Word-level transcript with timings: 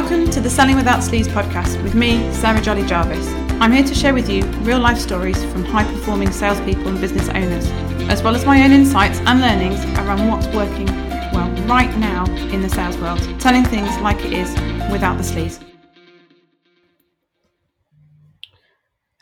Welcome 0.00 0.30
to 0.30 0.40
the 0.40 0.48
Selling 0.48 0.76
Without 0.76 1.00
Sleaze 1.00 1.26
podcast 1.26 1.82
with 1.82 1.96
me, 1.96 2.32
Sarah 2.32 2.60
Jolly 2.60 2.86
Jarvis. 2.86 3.26
I'm 3.60 3.72
here 3.72 3.82
to 3.82 3.94
share 3.96 4.14
with 4.14 4.30
you 4.30 4.44
real 4.62 4.78
life 4.78 4.96
stories 4.96 5.42
from 5.46 5.64
high 5.64 5.82
performing 5.92 6.30
salespeople 6.30 6.86
and 6.86 7.00
business 7.00 7.28
owners, 7.30 7.66
as 8.08 8.22
well 8.22 8.36
as 8.36 8.46
my 8.46 8.62
own 8.62 8.70
insights 8.70 9.18
and 9.18 9.40
learnings 9.40 9.84
around 9.98 10.28
what's 10.28 10.46
working 10.54 10.86
well 11.32 11.50
right 11.66 11.92
now 11.98 12.26
in 12.52 12.62
the 12.62 12.68
sales 12.68 12.96
world, 12.98 13.18
telling 13.40 13.64
things 13.64 13.90
like 13.98 14.24
it 14.24 14.32
is 14.32 14.52
without 14.92 15.16
the 15.16 15.24
sleaze. 15.24 15.67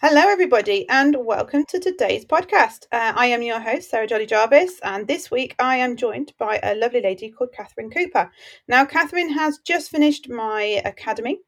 Hello, 0.09 0.23
everybody, 0.23 0.89
and 0.89 1.17
welcome 1.19 1.65
to 1.65 1.81
today's 1.81 2.25
podcast. 2.25 2.87
Uh, 2.93 3.13
I 3.17 3.27
am 3.27 3.43
your 3.43 3.59
host, 3.59 3.91
Sarah 3.91 4.07
Jolly 4.07 4.25
Jarvis, 4.25 4.79
and 4.85 5.09
this 5.09 5.33
week 5.33 5.57
I 5.59 5.79
am 5.79 5.97
joined 5.97 6.33
by 6.39 6.61
a 6.63 6.77
lovely 6.77 7.03
lady 7.03 7.29
called 7.29 7.51
Catherine 7.53 7.91
Cooper. 7.91 8.31
Now, 8.69 8.85
Catherine 8.85 9.31
has 9.31 9.59
just 9.65 9.91
finished 9.91 10.29
my 10.29 10.81
academy, 10.85 11.41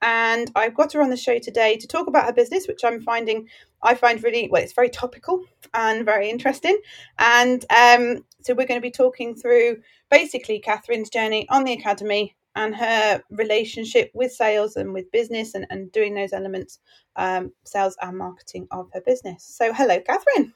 and 0.00 0.48
I've 0.54 0.76
got 0.76 0.92
her 0.92 1.02
on 1.02 1.10
the 1.10 1.16
show 1.16 1.40
today 1.40 1.76
to 1.76 1.88
talk 1.88 2.06
about 2.06 2.26
her 2.26 2.32
business, 2.32 2.68
which 2.68 2.84
I'm 2.84 3.00
finding 3.00 3.48
I 3.82 3.96
find 3.96 4.22
really 4.22 4.48
well. 4.48 4.62
It's 4.62 4.74
very 4.74 4.90
topical 4.90 5.42
and 5.74 6.04
very 6.04 6.30
interesting, 6.30 6.80
and 7.18 7.64
um, 7.68 8.24
so 8.42 8.54
we're 8.54 8.68
going 8.68 8.80
to 8.80 8.88
be 8.88 8.92
talking 8.92 9.34
through 9.34 9.78
basically 10.08 10.60
Catherine's 10.60 11.10
journey 11.10 11.48
on 11.48 11.64
the 11.64 11.72
academy 11.72 12.36
and 12.54 12.74
her 12.74 13.22
relationship 13.30 14.10
with 14.14 14.32
sales 14.32 14.76
and 14.76 14.92
with 14.92 15.10
business 15.10 15.54
and, 15.54 15.66
and 15.70 15.90
doing 15.92 16.14
those 16.14 16.32
elements, 16.32 16.78
um, 17.16 17.52
sales 17.64 17.96
and 18.00 18.16
marketing 18.16 18.66
of 18.70 18.88
her 18.92 19.00
business. 19.00 19.44
So, 19.44 19.72
hello, 19.72 20.00
Catherine. 20.00 20.54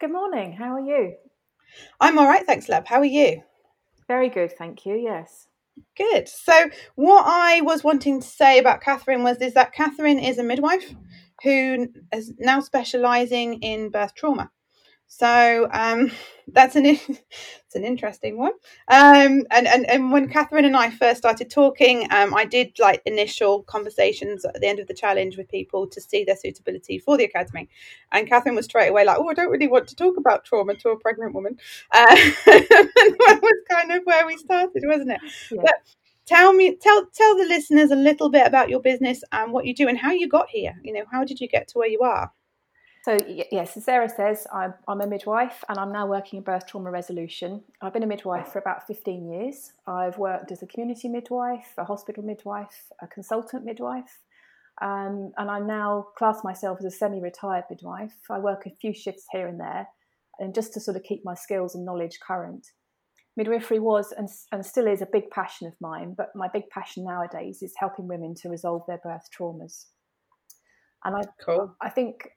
Good 0.00 0.12
morning. 0.12 0.52
How 0.52 0.74
are 0.74 0.80
you? 0.80 1.14
I'm 2.00 2.18
all 2.18 2.26
right, 2.26 2.44
thanks, 2.46 2.68
love. 2.68 2.86
How 2.86 2.98
are 2.98 3.04
you? 3.04 3.42
Very 4.08 4.28
good, 4.28 4.52
thank 4.56 4.84
you. 4.86 4.96
Yes. 4.96 5.46
Good. 5.96 6.28
So, 6.28 6.70
what 6.94 7.24
I 7.26 7.60
was 7.62 7.84
wanting 7.84 8.20
to 8.20 8.26
say 8.26 8.58
about 8.58 8.82
Catherine 8.82 9.22
was 9.22 9.38
is 9.38 9.54
that 9.54 9.72
Catherine 9.72 10.18
is 10.18 10.38
a 10.38 10.42
midwife 10.42 10.94
who 11.42 11.88
is 12.12 12.32
now 12.38 12.60
specialising 12.60 13.62
in 13.62 13.90
birth 13.90 14.14
trauma. 14.14 14.50
So 15.12 15.68
um, 15.72 16.12
that's 16.48 16.76
an 16.76 16.86
it's 16.86 17.74
an 17.74 17.84
interesting 17.84 18.38
one. 18.38 18.52
Um, 18.88 19.44
and, 19.50 19.66
and 19.66 19.88
and 19.90 20.12
when 20.12 20.28
Catherine 20.28 20.64
and 20.64 20.76
I 20.76 20.90
first 20.90 21.18
started 21.18 21.50
talking, 21.50 22.06
um, 22.12 22.32
I 22.34 22.44
did 22.44 22.78
like 22.78 23.02
initial 23.06 23.64
conversations 23.64 24.44
at 24.44 24.60
the 24.60 24.66
end 24.68 24.78
of 24.78 24.86
the 24.86 24.94
challenge 24.94 25.36
with 25.36 25.48
people 25.48 25.86
to 25.88 26.00
see 26.00 26.24
their 26.24 26.36
suitability 26.36 26.98
for 26.98 27.16
the 27.18 27.24
academy. 27.24 27.68
And 28.12 28.28
Catherine 28.28 28.54
was 28.54 28.66
straight 28.66 28.88
away 28.88 29.04
like, 29.04 29.18
"Oh, 29.18 29.28
I 29.28 29.34
don't 29.34 29.50
really 29.50 29.68
want 29.68 29.88
to 29.88 29.96
talk 29.96 30.16
about 30.16 30.44
trauma 30.44 30.74
to 30.76 30.90
a 30.90 30.98
pregnant 30.98 31.34
woman." 31.34 31.58
Uh, 31.92 32.06
that 32.46 33.40
was 33.42 33.58
kind 33.70 33.92
of 33.92 34.02
where 34.04 34.26
we 34.26 34.36
started, 34.36 34.82
wasn't 34.86 35.10
it? 35.10 35.20
Yeah. 35.50 35.62
But 35.62 35.74
tell 36.26 36.52
me, 36.52 36.76
tell 36.76 37.06
tell 37.12 37.36
the 37.36 37.44
listeners 37.44 37.90
a 37.90 37.96
little 37.96 38.30
bit 38.30 38.46
about 38.46 38.70
your 38.70 38.80
business 38.80 39.22
and 39.32 39.52
what 39.52 39.66
you 39.66 39.74
do 39.74 39.88
and 39.88 39.98
how 39.98 40.12
you 40.12 40.28
got 40.28 40.48
here. 40.50 40.80
You 40.84 40.92
know, 40.94 41.04
how 41.10 41.24
did 41.24 41.40
you 41.40 41.48
get 41.48 41.68
to 41.68 41.78
where 41.78 41.88
you 41.88 42.00
are? 42.02 42.32
So, 43.02 43.16
yes, 43.26 43.78
as 43.78 43.84
Sarah 43.84 44.10
says, 44.10 44.46
I'm, 44.52 44.74
I'm, 44.86 45.00
a 45.00 45.06
midwife 45.06 45.64
and 45.70 45.78
I'm 45.78 45.90
now 45.90 46.06
working 46.06 46.36
in 46.36 46.42
birth 46.42 46.66
trauma 46.66 46.90
resolution. 46.90 47.62
I've 47.80 47.94
been 47.94 48.02
a 48.02 48.06
midwife 48.06 48.48
for 48.48 48.58
about 48.58 48.86
15 48.86 49.26
years. 49.26 49.72
I've 49.86 50.18
worked 50.18 50.52
as 50.52 50.62
a 50.62 50.66
community 50.66 51.08
midwife, 51.08 51.72
a 51.78 51.84
hospital 51.84 52.22
midwife, 52.22 52.92
a 53.00 53.06
consultant 53.06 53.64
midwife, 53.64 54.18
um, 54.82 55.32
and 55.38 55.50
I 55.50 55.60
now 55.60 56.08
class 56.18 56.44
myself 56.44 56.78
as 56.80 56.84
a 56.84 56.90
semi 56.90 57.20
retired 57.20 57.64
midwife. 57.70 58.14
I 58.30 58.38
work 58.38 58.66
a 58.66 58.76
few 58.80 58.92
shifts 58.92 59.24
here 59.32 59.46
and 59.46 59.58
there, 59.58 59.86
and 60.38 60.54
just 60.54 60.74
to 60.74 60.80
sort 60.80 60.98
of 60.98 61.02
keep 61.02 61.24
my 61.24 61.34
skills 61.34 61.74
and 61.74 61.86
knowledge 61.86 62.18
current. 62.20 62.66
Midwifery 63.36 63.78
was 63.78 64.12
and, 64.12 64.28
and 64.52 64.64
still 64.64 64.86
is 64.86 65.00
a 65.00 65.08
big 65.10 65.30
passion 65.30 65.66
of 65.66 65.74
mine, 65.80 66.14
but 66.16 66.34
my 66.34 66.48
big 66.52 66.68
passion 66.68 67.04
nowadays 67.04 67.62
is 67.62 67.72
helping 67.78 68.08
women 68.08 68.34
to 68.42 68.50
resolve 68.50 68.82
their 68.86 69.00
birth 69.02 69.28
traumas. 69.34 69.86
And 71.04 71.16
I, 71.16 71.22
cool. 71.42 71.74
I 71.80 71.88
think 71.88 72.28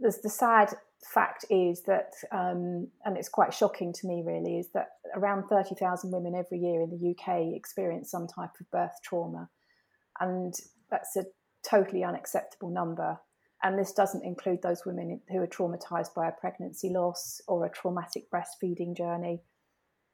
the, 0.00 0.16
the 0.22 0.30
sad 0.30 0.74
fact 1.04 1.44
is 1.50 1.82
that, 1.82 2.12
um, 2.32 2.88
and 3.04 3.16
it's 3.16 3.28
quite 3.28 3.54
shocking 3.54 3.92
to 3.92 4.06
me 4.06 4.22
really, 4.24 4.58
is 4.58 4.68
that 4.74 4.88
around 5.14 5.48
30,000 5.48 6.10
women 6.10 6.34
every 6.34 6.58
year 6.58 6.82
in 6.82 6.90
the 6.90 7.10
UK 7.10 7.54
experience 7.54 8.10
some 8.10 8.26
type 8.26 8.50
of 8.60 8.70
birth 8.70 8.96
trauma. 9.02 9.48
And 10.20 10.54
that's 10.90 11.16
a 11.16 11.24
totally 11.68 12.04
unacceptable 12.04 12.70
number. 12.70 13.18
And 13.62 13.78
this 13.78 13.92
doesn't 13.92 14.24
include 14.24 14.62
those 14.62 14.86
women 14.86 15.20
who 15.30 15.38
are 15.38 15.46
traumatized 15.46 16.14
by 16.14 16.28
a 16.28 16.40
pregnancy 16.40 16.90
loss 16.90 17.40
or 17.48 17.64
a 17.64 17.70
traumatic 17.70 18.30
breastfeeding 18.30 18.96
journey. 18.96 19.42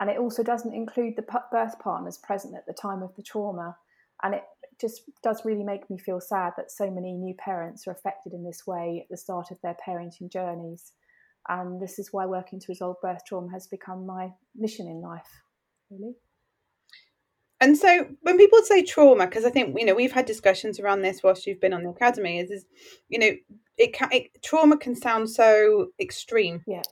And 0.00 0.10
it 0.10 0.18
also 0.18 0.42
doesn't 0.42 0.74
include 0.74 1.14
the 1.16 1.40
birth 1.52 1.78
partners 1.78 2.18
present 2.18 2.54
at 2.54 2.66
the 2.66 2.72
time 2.72 3.02
of 3.02 3.14
the 3.16 3.22
trauma. 3.22 3.76
And 4.24 4.34
it 4.34 4.42
just 4.80 5.02
does 5.22 5.44
really 5.44 5.62
make 5.62 5.88
me 5.88 5.98
feel 5.98 6.20
sad 6.20 6.54
that 6.56 6.72
so 6.72 6.90
many 6.90 7.12
new 7.12 7.34
parents 7.34 7.86
are 7.86 7.92
affected 7.92 8.32
in 8.32 8.42
this 8.42 8.66
way 8.66 9.02
at 9.02 9.08
the 9.10 9.16
start 9.16 9.50
of 9.52 9.60
their 9.62 9.76
parenting 9.86 10.32
journeys. 10.32 10.92
And 11.48 11.80
this 11.80 11.98
is 11.98 12.12
why 12.12 12.26
working 12.26 12.58
to 12.58 12.66
resolve 12.68 12.96
birth 13.02 13.20
trauma 13.26 13.52
has 13.52 13.66
become 13.66 14.06
my 14.06 14.32
mission 14.56 14.88
in 14.88 15.00
life, 15.00 15.42
really. 15.90 16.14
And 17.60 17.78
so 17.78 18.08
when 18.22 18.36
people 18.36 18.60
say 18.62 18.82
trauma, 18.82 19.26
because 19.26 19.44
I 19.44 19.50
think, 19.50 19.78
you 19.78 19.86
know, 19.86 19.94
we've 19.94 20.12
had 20.12 20.26
discussions 20.26 20.80
around 20.80 21.02
this 21.02 21.22
whilst 21.22 21.46
you've 21.46 21.60
been 21.60 21.72
on 21.72 21.82
the 21.82 21.90
academy, 21.90 22.38
is, 22.38 22.50
is 22.50 22.66
you 23.08 23.18
know, 23.18 23.30
it, 23.78 23.92
can, 23.92 24.08
it 24.12 24.42
trauma 24.42 24.76
can 24.76 24.96
sound 24.96 25.30
so 25.30 25.88
extreme. 26.00 26.62
Yeah. 26.66 26.82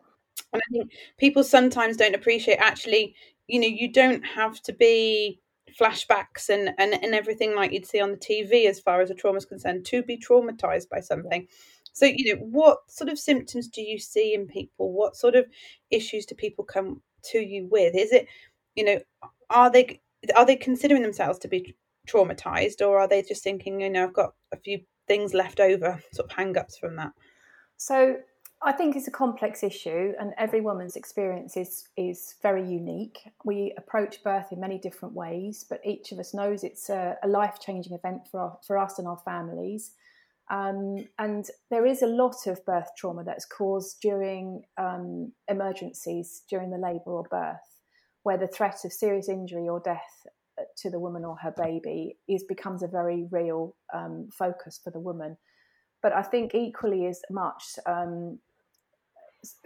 And 0.53 0.63
I 0.63 0.73
think 0.73 0.93
people 1.19 1.45
sometimes 1.45 1.97
don't 1.97 2.15
appreciate 2.15 2.57
actually, 2.57 3.15
you 3.49 3.61
know, 3.61 3.67
you 3.67 3.93
don't 3.93 4.25
have 4.25 4.63
to 4.63 4.73
be 4.73 5.42
flashbacks 5.79 6.49
and, 6.49 6.71
and, 6.79 6.95
and 6.95 7.15
everything 7.15 7.55
like 7.55 7.73
you'd 7.73 7.87
see 7.87 8.01
on 8.01 8.11
the 8.11 8.17
TV 8.17 8.67
as 8.67 8.81
far 8.81 9.01
as 9.01 9.11
a 9.11 9.15
trauma 9.15 9.39
is 9.39 9.45
concerned 9.45 9.85
to 9.87 10.03
be 10.03 10.19
traumatized 10.19 10.89
by 10.89 11.01
something. 11.01 11.47
So, 11.93 12.07
you 12.07 12.35
know, 12.35 12.41
what 12.43 12.79
sort 12.89 13.11
of 13.11 13.19
symptoms 13.19 13.69
do 13.69 13.83
you 13.83 13.99
see 13.99 14.35
in 14.35 14.47
people? 14.47 14.93
What 14.93 15.17
sort 15.17 15.35
of 15.35 15.47
issues 15.91 16.27
do 16.27 16.35
people 16.35 16.65
come 16.65 17.03
to 17.31 17.39
you 17.39 17.69
with? 17.71 17.95
Is 17.95 18.13
it, 18.13 18.27
you 18.75 18.85
know, 18.85 19.01
are 19.51 19.71
they 19.71 20.01
are 20.37 20.47
they 20.47 20.57
considering 20.57 21.03
themselves 21.03 21.39
to 21.41 21.49
be 21.49 21.75
traumatized 22.09 22.81
or 22.81 22.99
are 22.99 23.09
they 23.09 23.23
just 23.23 23.45
thinking, 23.45 23.81
you 23.81 23.91
know, 23.91 24.05
I've 24.05 24.15
got 24.15 24.35
a 24.53 24.57
few 24.57 24.81
things 25.07 25.35
left 25.35 25.61
over, 25.61 26.03
sort 26.13 26.31
of 26.31 26.37
hang 26.37 26.57
ups 26.57 26.79
from 26.79 26.97
that? 26.97 27.13
So 27.77 28.17
I 28.65 28.71
think 28.71 28.95
it's 28.95 29.09
a 29.09 29.13
complex 29.13 29.65
issue, 29.65 30.13
and 30.21 30.35
every 30.39 30.61
woman's 30.61 30.95
experience 30.95 31.57
is, 31.57 31.89
is 31.97 32.37
very 32.43 32.63
unique. 32.63 33.19
We 33.45 33.75
approach 33.77 34.23
birth 34.23 34.53
in 34.53 34.61
many 34.61 34.79
different 34.79 35.15
ways, 35.15 35.65
but 35.69 35.81
each 35.85 36.13
of 36.13 36.21
us 36.21 36.33
knows 36.33 36.63
it's 36.63 36.89
a, 36.89 37.17
a 37.25 37.29
life 37.29 37.59
changing 37.61 37.93
event 37.93 38.29
for, 38.31 38.41
our, 38.41 38.59
for 38.65 38.79
us 38.79 39.01
and 39.01 39.09
our 39.09 39.19
families. 39.25 39.93
Um, 40.49 41.09
and 41.19 41.45
there 41.71 41.87
is 41.87 42.03
a 42.03 42.07
lot 42.07 42.47
of 42.47 42.65
birth 42.65 42.91
trauma 42.97 43.25
that's 43.25 43.47
caused 43.47 44.01
during 44.01 44.63
um, 44.79 45.33
emergencies, 45.49 46.43
during 46.49 46.71
the 46.71 46.79
labour 46.79 47.11
or 47.11 47.25
birth, 47.25 47.81
where 48.23 48.39
the 48.39 48.47
threat 48.47 48.79
of 48.85 48.93
serious 48.93 49.29
injury 49.29 49.69
or 49.69 49.81
death 49.81 50.27
uh, 50.59 50.65
to 50.77 50.91
the 50.91 51.01
woman 51.01 51.25
or 51.25 51.37
her 51.37 51.55
baby 51.57 52.17
is 52.29 52.45
becomes 52.45 52.85
a 52.85 52.89
very 52.89 53.27
real 53.33 53.75
um, 53.93 54.29
focus 54.33 54.79
for 54.83 54.91
the 54.91 55.01
woman. 55.01 55.37
But 56.01 56.13
I 56.13 56.23
think 56.23 56.55
equally 56.55 57.07
as 57.07 57.23
much, 57.31 57.79
um, 57.87 58.39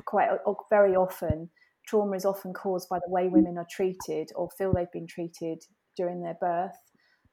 quite 0.05 0.29
very 0.71 0.95
often 0.95 1.51
trauma 1.87 2.17
is 2.17 2.25
often 2.25 2.53
caused 2.53 2.89
by 2.89 2.99
the 2.99 3.11
way 3.11 3.29
women 3.29 3.57
are 3.57 3.67
treated 3.71 4.29
or 4.35 4.49
feel 4.59 4.73
they've 4.73 4.93
been 4.93 5.07
treated 5.07 5.63
during 5.97 6.23
their 6.23 6.37
birth. 6.41 6.77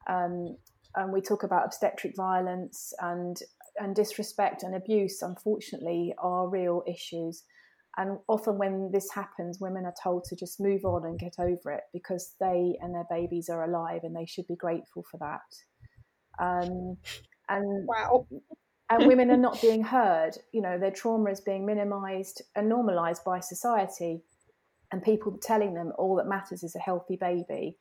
Um, 0.08 0.58
and 0.96 1.12
we 1.12 1.22
talk 1.22 1.44
about 1.44 1.66
obstetric 1.66 2.14
violence 2.16 2.94
and 3.02 3.38
and 3.80 3.96
disrespect 3.96 4.62
and 4.62 4.76
abuse. 4.76 5.24
Unfortunately, 5.24 6.14
are 6.20 6.48
real 6.48 6.84
issues. 6.88 7.44
And 7.98 8.20
often, 8.28 8.60
when 8.60 8.92
this 8.92 9.08
happens, 9.12 9.60
women 9.60 9.86
are 9.86 9.94
told 10.04 10.26
to 10.26 10.36
just 10.36 10.60
move 10.60 10.86
on 10.86 11.06
and 11.06 11.18
get 11.18 11.34
over 11.40 11.72
it 11.72 11.82
because 11.92 12.36
they 12.40 12.78
and 12.82 12.94
their 12.94 13.08
babies 13.10 13.50
are 13.50 13.64
alive, 13.64 14.02
and 14.04 14.16
they 14.16 14.28
should 14.28 14.48
be 14.48 14.56
grateful 14.56 15.04
for 15.10 15.18
that. 15.18 16.44
Um, 16.44 16.98
and 17.50 17.88
wow 17.88 18.28
and 18.90 19.08
women 19.08 19.32
are 19.32 19.38
not 19.38 19.62
being 19.62 19.84
heard. 19.84 20.38
You 20.52 20.62
know, 20.62 20.78
their 20.78 20.92
trauma 20.92 21.32
is 21.32 21.42
being 21.42 21.66
minimized 21.66 22.42
and 22.56 22.70
normalized 22.70 23.24
by 23.24 23.40
society, 23.40 24.22
and 24.92 25.04
people 25.04 25.38
telling 25.42 25.74
them 25.74 25.92
all 25.98 26.16
that 26.18 26.28
matters 26.28 26.64
is 26.64 26.76
a 26.76 26.80
healthy 26.80 27.16
baby. 27.16 27.78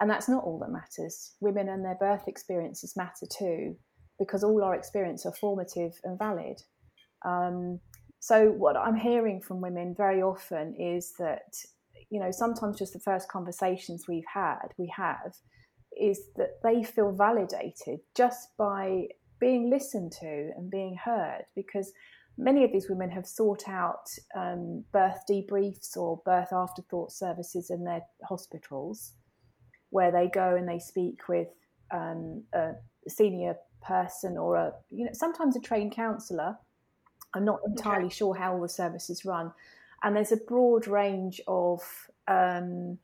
And 0.00 0.10
that's 0.10 0.28
not 0.28 0.44
all 0.44 0.58
that 0.58 0.70
matters. 0.70 1.34
Women 1.40 1.68
and 1.68 1.84
their 1.84 1.96
birth 2.00 2.26
experiences 2.26 2.96
matter 2.96 3.26
too, 3.30 3.76
because 4.18 4.42
all 4.42 4.62
our 4.64 4.74
experiences 4.74 5.26
are 5.26 5.34
formative 5.34 5.92
and 6.04 6.18
valid. 6.18 6.62
Um, 7.24 7.80
so, 8.18 8.50
what 8.50 8.76
I'm 8.76 8.96
hearing 8.96 9.40
from 9.40 9.60
women 9.60 9.94
very 9.96 10.22
often 10.22 10.74
is 10.78 11.12
that, 11.18 11.54
you 12.10 12.18
know, 12.18 12.30
sometimes 12.30 12.78
just 12.78 12.94
the 12.94 13.00
first 13.00 13.28
conversations 13.28 14.06
we've 14.08 14.24
had, 14.32 14.68
we 14.78 14.90
have, 14.96 15.34
is 16.00 16.20
that 16.36 16.62
they 16.62 16.82
feel 16.82 17.12
validated 17.12 18.00
just 18.16 18.56
by 18.56 19.08
being 19.40 19.70
listened 19.70 20.12
to 20.12 20.50
and 20.56 20.70
being 20.70 20.96
heard 20.96 21.44
because 21.54 21.92
many 22.36 22.64
of 22.64 22.72
these 22.72 22.88
women 22.88 23.10
have 23.10 23.26
sought 23.26 23.68
out 23.68 24.08
um, 24.34 24.84
birth 24.92 25.20
debriefs 25.28 25.96
or 25.96 26.20
birth 26.24 26.52
afterthought 26.52 27.12
services 27.12 27.70
in 27.70 27.84
their 27.84 28.02
hospitals 28.28 29.12
where 29.90 30.10
they 30.10 30.28
go 30.28 30.56
and 30.56 30.68
they 30.68 30.78
speak 30.78 31.28
with 31.28 31.48
um, 31.92 32.42
a 32.52 32.72
senior 33.08 33.54
person 33.82 34.36
or 34.38 34.56
a 34.56 34.72
you 34.90 35.04
know 35.04 35.10
sometimes 35.12 35.56
a 35.56 35.60
trained 35.60 35.92
counsellor. 35.92 36.56
I'm 37.34 37.44
not 37.44 37.60
entirely 37.66 38.06
okay. 38.06 38.14
sure 38.14 38.34
how 38.34 38.54
all 38.54 38.62
the 38.62 38.68
services 38.68 39.24
run, 39.24 39.52
and 40.02 40.16
there's 40.16 40.32
a 40.32 40.36
broad 40.36 40.86
range 40.86 41.40
of 41.46 41.80
um, 42.28 42.98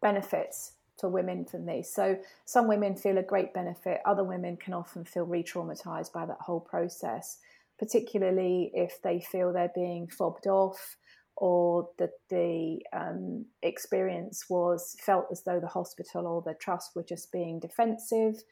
benefits 0.00 0.72
for 0.98 1.08
women 1.08 1.44
from 1.44 1.66
this. 1.66 1.94
So 1.94 2.18
some 2.44 2.68
women 2.68 2.96
feel 2.96 3.18
a 3.18 3.22
great 3.22 3.54
benefit, 3.54 4.00
other 4.04 4.24
women 4.24 4.56
can 4.56 4.74
often 4.74 5.04
feel 5.04 5.24
re-traumatized 5.24 6.12
by 6.12 6.26
that 6.26 6.40
whole 6.40 6.60
process, 6.60 7.38
particularly 7.78 8.70
if 8.74 9.00
they 9.02 9.20
feel 9.20 9.52
they're 9.52 9.72
being 9.74 10.08
fobbed 10.08 10.46
off 10.46 10.96
or 11.36 11.88
that 11.98 12.10
the 12.30 12.80
um, 12.92 13.44
experience 13.62 14.46
was 14.50 14.96
felt 15.00 15.26
as 15.30 15.42
though 15.44 15.60
the 15.60 15.68
hospital 15.68 16.26
or 16.26 16.42
the 16.42 16.54
trust 16.54 16.96
were 16.96 17.04
just 17.04 17.30
being 17.30 17.60
defensive. 17.60 18.42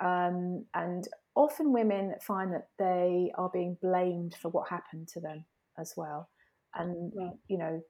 Um, 0.00 0.64
and 0.74 1.06
often 1.34 1.72
women 1.72 2.14
find 2.20 2.52
that 2.52 2.68
they 2.78 3.32
are 3.34 3.50
being 3.52 3.76
blamed 3.82 4.36
for 4.40 4.50
what 4.50 4.68
happened 4.68 5.08
to 5.08 5.20
them 5.20 5.44
as 5.78 5.94
well. 5.96 6.28
And, 6.74 7.12
right. 7.16 7.32
you 7.48 7.58
know, 7.58 7.82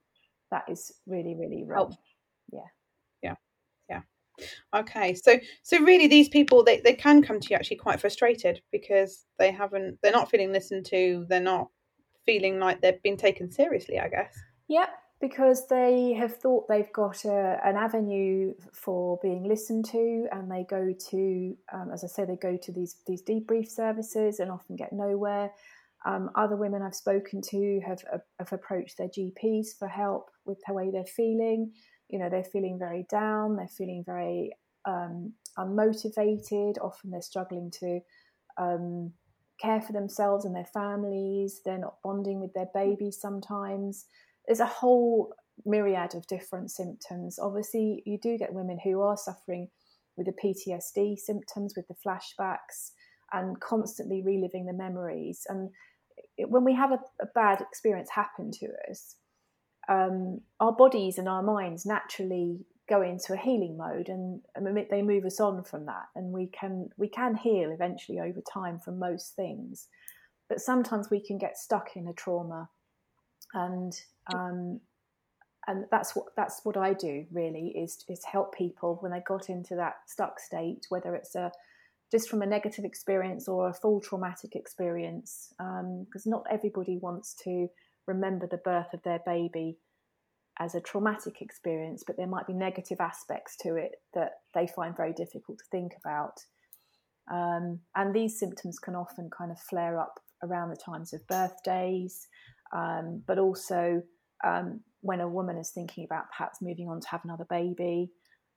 that 0.50 0.64
is 0.68 0.92
really, 1.06 1.34
really 1.34 1.64
wrong. 1.64 1.96
Yeah. 2.52 2.60
Yeah. 2.60 2.66
Okay. 4.74 5.14
So, 5.14 5.38
so 5.62 5.78
really 5.78 6.06
these 6.06 6.28
people, 6.28 6.64
they, 6.64 6.80
they 6.80 6.94
can 6.94 7.22
come 7.22 7.40
to 7.40 7.48
you 7.50 7.56
actually 7.56 7.76
quite 7.76 8.00
frustrated 8.00 8.62
because 8.70 9.26
they 9.38 9.50
haven't, 9.50 9.98
they're 10.02 10.12
not 10.12 10.30
feeling 10.30 10.52
listened 10.52 10.86
to. 10.86 11.26
They're 11.28 11.40
not 11.40 11.68
feeling 12.24 12.58
like 12.58 12.80
they've 12.80 13.02
been 13.02 13.16
taken 13.16 13.50
seriously, 13.50 13.98
I 13.98 14.08
guess. 14.08 14.38
Yep, 14.68 14.88
because 15.20 15.66
they 15.68 16.12
have 16.14 16.36
thought 16.36 16.68
they've 16.68 16.92
got 16.92 17.24
a, 17.24 17.60
an 17.64 17.76
avenue 17.76 18.54
for 18.72 19.18
being 19.22 19.44
listened 19.44 19.84
to, 19.86 20.26
and 20.32 20.50
they 20.50 20.64
go 20.68 20.92
to, 21.10 21.56
um, 21.72 21.90
as 21.92 22.04
I 22.04 22.06
say, 22.06 22.24
they 22.24 22.36
go 22.36 22.56
to 22.56 22.72
these 22.72 22.96
these 23.06 23.22
debrief 23.22 23.68
services 23.68 24.40
and 24.40 24.50
often 24.50 24.76
get 24.76 24.92
nowhere. 24.92 25.50
Um, 26.04 26.30
other 26.34 26.56
women 26.56 26.82
I've 26.82 26.96
spoken 26.96 27.40
to 27.42 27.80
have, 27.86 28.02
have 28.40 28.52
approached 28.52 28.98
their 28.98 29.08
GPs 29.08 29.78
for 29.78 29.86
help 29.86 30.30
with 30.44 30.58
the 30.66 30.74
way 30.74 30.90
they're 30.90 31.04
feeling. 31.04 31.72
You 32.12 32.20
know, 32.20 32.28
they're 32.30 32.44
feeling 32.44 32.78
very 32.78 33.04
down. 33.10 33.56
They're 33.56 33.66
feeling 33.66 34.04
very 34.06 34.52
um, 34.84 35.32
unmotivated. 35.58 36.74
Often 36.80 37.10
they're 37.10 37.22
struggling 37.22 37.72
to 37.80 38.00
um, 38.58 39.12
care 39.60 39.80
for 39.80 39.92
themselves 39.92 40.44
and 40.44 40.54
their 40.54 40.68
families. 40.72 41.60
They're 41.64 41.78
not 41.78 42.02
bonding 42.04 42.40
with 42.40 42.52
their 42.54 42.68
babies 42.74 43.18
sometimes. 43.20 44.06
There's 44.46 44.60
a 44.60 44.66
whole 44.66 45.34
myriad 45.64 46.14
of 46.14 46.26
different 46.26 46.70
symptoms. 46.70 47.38
Obviously, 47.38 48.02
you 48.06 48.18
do 48.22 48.38
get 48.38 48.54
women 48.54 48.78
who 48.82 49.00
are 49.00 49.16
suffering 49.16 49.68
with 50.16 50.26
the 50.26 50.32
PTSD 50.32 51.18
symptoms, 51.18 51.74
with 51.76 51.86
the 51.88 51.94
flashbacks, 51.94 52.90
and 53.32 53.58
constantly 53.60 54.22
reliving 54.22 54.66
the 54.66 54.72
memories. 54.72 55.46
And 55.48 55.70
when 56.38 56.64
we 56.64 56.74
have 56.74 56.92
a, 56.92 56.98
a 57.20 57.26
bad 57.34 57.60
experience 57.60 58.10
happen 58.10 58.50
to 58.52 58.68
us, 58.90 59.16
um, 59.88 60.40
our 60.60 60.72
bodies 60.72 61.18
and 61.18 61.28
our 61.28 61.42
minds 61.42 61.84
naturally 61.86 62.64
go 62.88 63.02
into 63.02 63.32
a 63.32 63.36
healing 63.36 63.76
mode 63.76 64.08
and, 64.08 64.40
they 64.90 65.02
move 65.02 65.24
us 65.24 65.40
on 65.40 65.64
from 65.64 65.86
that. 65.86 66.06
And 66.14 66.32
we 66.32 66.46
can 66.48 66.90
we 66.96 67.08
can 67.08 67.36
heal 67.36 67.70
eventually 67.70 68.20
over 68.20 68.40
time 68.52 68.78
from 68.78 68.98
most 68.98 69.34
things. 69.34 69.88
But 70.48 70.60
sometimes 70.60 71.10
we 71.10 71.20
can 71.20 71.38
get 71.38 71.56
stuck 71.56 71.96
in 71.96 72.08
a 72.08 72.12
trauma. 72.12 72.68
And 73.54 73.92
um, 74.34 74.80
and 75.66 75.84
that's 75.90 76.16
what 76.16 76.26
that's 76.36 76.60
what 76.64 76.76
I 76.76 76.92
do 76.92 77.24
really 77.32 77.68
is 77.76 78.04
is 78.08 78.24
help 78.24 78.54
people 78.54 78.98
when 79.00 79.12
they 79.12 79.20
got 79.20 79.48
into 79.48 79.76
that 79.76 79.94
stuck 80.06 80.40
state 80.40 80.86
whether 80.88 81.14
it's 81.14 81.34
a 81.34 81.52
just 82.10 82.28
from 82.28 82.42
a 82.42 82.46
negative 82.46 82.84
experience 82.84 83.48
or 83.48 83.68
a 83.68 83.74
full 83.74 84.00
traumatic 84.00 84.54
experience 84.54 85.54
because 85.58 86.26
um, 86.26 86.30
not 86.30 86.44
everybody 86.50 86.98
wants 86.98 87.34
to 87.44 87.68
remember 88.06 88.46
the 88.46 88.56
birth 88.58 88.92
of 88.92 89.02
their 89.02 89.20
baby 89.24 89.78
as 90.58 90.74
a 90.74 90.80
traumatic 90.80 91.40
experience, 91.40 92.02
but 92.06 92.16
there 92.16 92.26
might 92.26 92.46
be 92.46 92.52
negative 92.52 93.00
aspects 93.00 93.56
to 93.62 93.76
it 93.76 93.92
that 94.14 94.32
they 94.54 94.66
find 94.66 94.96
very 94.96 95.12
difficult 95.12 95.58
to 95.58 95.64
think 95.70 95.92
about. 96.04 96.44
Um, 97.30 97.80
and 97.94 98.14
these 98.14 98.38
symptoms 98.38 98.78
can 98.78 98.94
often 98.94 99.30
kind 99.36 99.50
of 99.50 99.58
flare 99.58 99.98
up 99.98 100.20
around 100.42 100.70
the 100.70 100.76
times 100.76 101.12
of 101.12 101.26
birthdays, 101.26 102.26
um, 102.74 103.22
but 103.26 103.38
also 103.38 104.02
um, 104.44 104.80
when 105.00 105.20
a 105.20 105.28
woman 105.28 105.56
is 105.56 105.70
thinking 105.70 106.04
about 106.04 106.30
perhaps 106.36 106.60
moving 106.60 106.88
on 106.88 107.00
to 107.00 107.08
have 107.08 107.24
another 107.24 107.46
baby, 107.48 108.10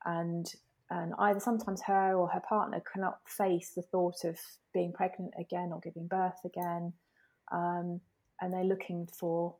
and 0.04 0.46
and 0.90 1.14
either 1.18 1.40
sometimes 1.40 1.82
her 1.82 2.14
or 2.14 2.28
her 2.28 2.42
partner 2.48 2.80
cannot 2.92 3.18
face 3.26 3.72
the 3.74 3.82
thought 3.82 4.24
of 4.24 4.38
being 4.72 4.92
pregnant 4.92 5.32
again 5.38 5.70
or 5.72 5.80
giving 5.80 6.06
birth 6.06 6.38
again, 6.44 6.92
um, 7.50 8.00
and 8.40 8.52
they're 8.52 8.64
looking 8.64 9.08
for 9.18 9.54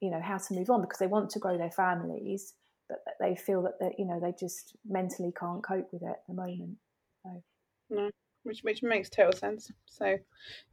you 0.00 0.10
know 0.10 0.20
how 0.20 0.38
to 0.38 0.54
move 0.54 0.70
on 0.70 0.80
because 0.80 0.98
they 0.98 1.06
want 1.06 1.30
to 1.30 1.38
grow 1.38 1.58
their 1.58 1.70
families 1.70 2.54
but 2.88 2.98
they 3.20 3.34
feel 3.34 3.62
that 3.62 3.78
they 3.80 3.94
you 3.98 4.04
know 4.04 4.20
they 4.20 4.32
just 4.38 4.76
mentally 4.86 5.32
can't 5.38 5.62
cope 5.62 5.88
with 5.92 6.02
it 6.02 6.08
at 6.08 6.22
the 6.28 6.34
moment 6.34 6.76
so 7.22 7.42
no 7.90 8.10
which 8.44 8.60
which 8.62 8.82
makes 8.82 9.10
total 9.10 9.32
sense 9.32 9.70
so 9.86 10.16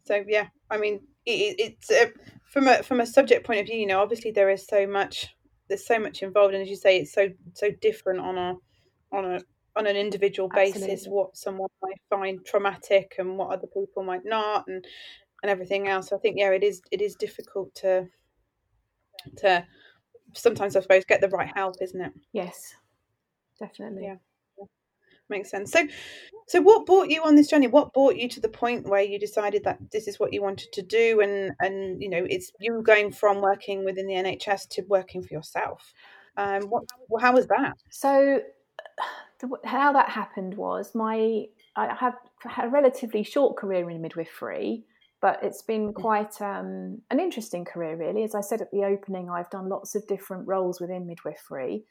so 0.05 0.23
yeah 0.27 0.47
i 0.69 0.77
mean 0.77 1.01
it, 1.25 1.55
it's 1.59 1.91
uh, 1.91 2.07
from 2.45 2.67
a 2.67 2.83
from 2.83 2.99
a 2.99 3.05
subject 3.05 3.45
point 3.45 3.59
of 3.59 3.65
view 3.65 3.77
you 3.77 3.87
know 3.87 4.01
obviously 4.01 4.31
there 4.31 4.49
is 4.49 4.65
so 4.65 4.85
much 4.85 5.27
there's 5.67 5.85
so 5.85 5.99
much 5.99 6.21
involved 6.21 6.53
and 6.53 6.63
as 6.63 6.69
you 6.69 6.75
say 6.75 6.97
it's 6.99 7.13
so 7.13 7.29
so 7.53 7.69
different 7.81 8.19
on 8.19 8.37
a 8.37 8.55
on 9.11 9.25
a 9.25 9.39
on 9.75 9.87
an 9.87 9.95
individual 9.95 10.49
basis 10.49 10.83
Absolutely. 10.83 11.11
what 11.11 11.37
someone 11.37 11.69
might 11.81 12.01
find 12.09 12.45
traumatic 12.45 13.15
and 13.17 13.37
what 13.37 13.51
other 13.51 13.67
people 13.67 14.03
might 14.03 14.25
not 14.25 14.65
and 14.67 14.85
and 15.43 15.49
everything 15.49 15.87
else 15.87 16.11
i 16.11 16.17
think 16.17 16.37
yeah 16.37 16.51
it 16.51 16.63
is 16.63 16.81
it 16.91 17.01
is 17.01 17.15
difficult 17.15 17.73
to 17.75 18.07
to 19.37 19.65
sometimes 20.33 20.75
I 20.75 20.81
suppose 20.81 21.05
get 21.05 21.21
the 21.21 21.29
right 21.29 21.51
help, 21.53 21.75
isn't 21.81 21.99
it? 21.99 22.11
Yes, 22.33 22.75
definitely. 23.59 24.03
Yeah. 24.03 24.15
Makes 25.29 25.49
sense. 25.49 25.71
So, 25.71 25.87
so 26.47 26.61
what 26.61 26.85
brought 26.85 27.09
you 27.09 27.23
on 27.23 27.35
this 27.35 27.47
journey? 27.47 27.67
What 27.67 27.93
brought 27.93 28.17
you 28.17 28.27
to 28.27 28.41
the 28.41 28.49
point 28.49 28.85
where 28.85 29.01
you 29.01 29.17
decided 29.17 29.63
that 29.63 29.79
this 29.89 30.07
is 30.07 30.19
what 30.19 30.33
you 30.33 30.41
wanted 30.41 30.73
to 30.73 30.81
do, 30.81 31.21
and 31.21 31.53
and 31.61 32.01
you 32.01 32.09
know, 32.09 32.25
it's 32.29 32.51
you 32.59 32.81
going 32.83 33.13
from 33.13 33.39
working 33.39 33.85
within 33.85 34.07
the 34.07 34.13
NHS 34.13 34.67
to 34.71 34.81
working 34.89 35.23
for 35.23 35.33
yourself. 35.33 35.93
Um, 36.35 36.63
what 36.63 36.83
how 37.21 37.33
was 37.33 37.47
that? 37.47 37.75
So, 37.89 38.41
how 39.63 39.93
that 39.93 40.09
happened 40.09 40.55
was 40.55 40.93
my 40.93 41.45
I 41.77 41.95
have 41.95 42.15
had 42.41 42.65
a 42.65 42.69
relatively 42.69 43.23
short 43.23 43.55
career 43.55 43.89
in 43.89 44.01
midwifery, 44.01 44.83
but 45.21 45.39
it's 45.43 45.61
been 45.61 45.93
quite 45.93 46.41
um, 46.41 46.99
an 47.11 47.19
interesting 47.19 47.63
career, 47.63 47.95
really. 47.95 48.23
As 48.23 48.33
I 48.33 48.41
said 48.41 48.59
at 48.59 48.71
the 48.71 48.83
opening, 48.83 49.29
I've 49.29 49.49
done 49.51 49.69
lots 49.69 49.95
of 49.95 50.07
different 50.07 50.47
roles 50.47 50.81
within 50.81 51.05
midwifery. 51.05 51.85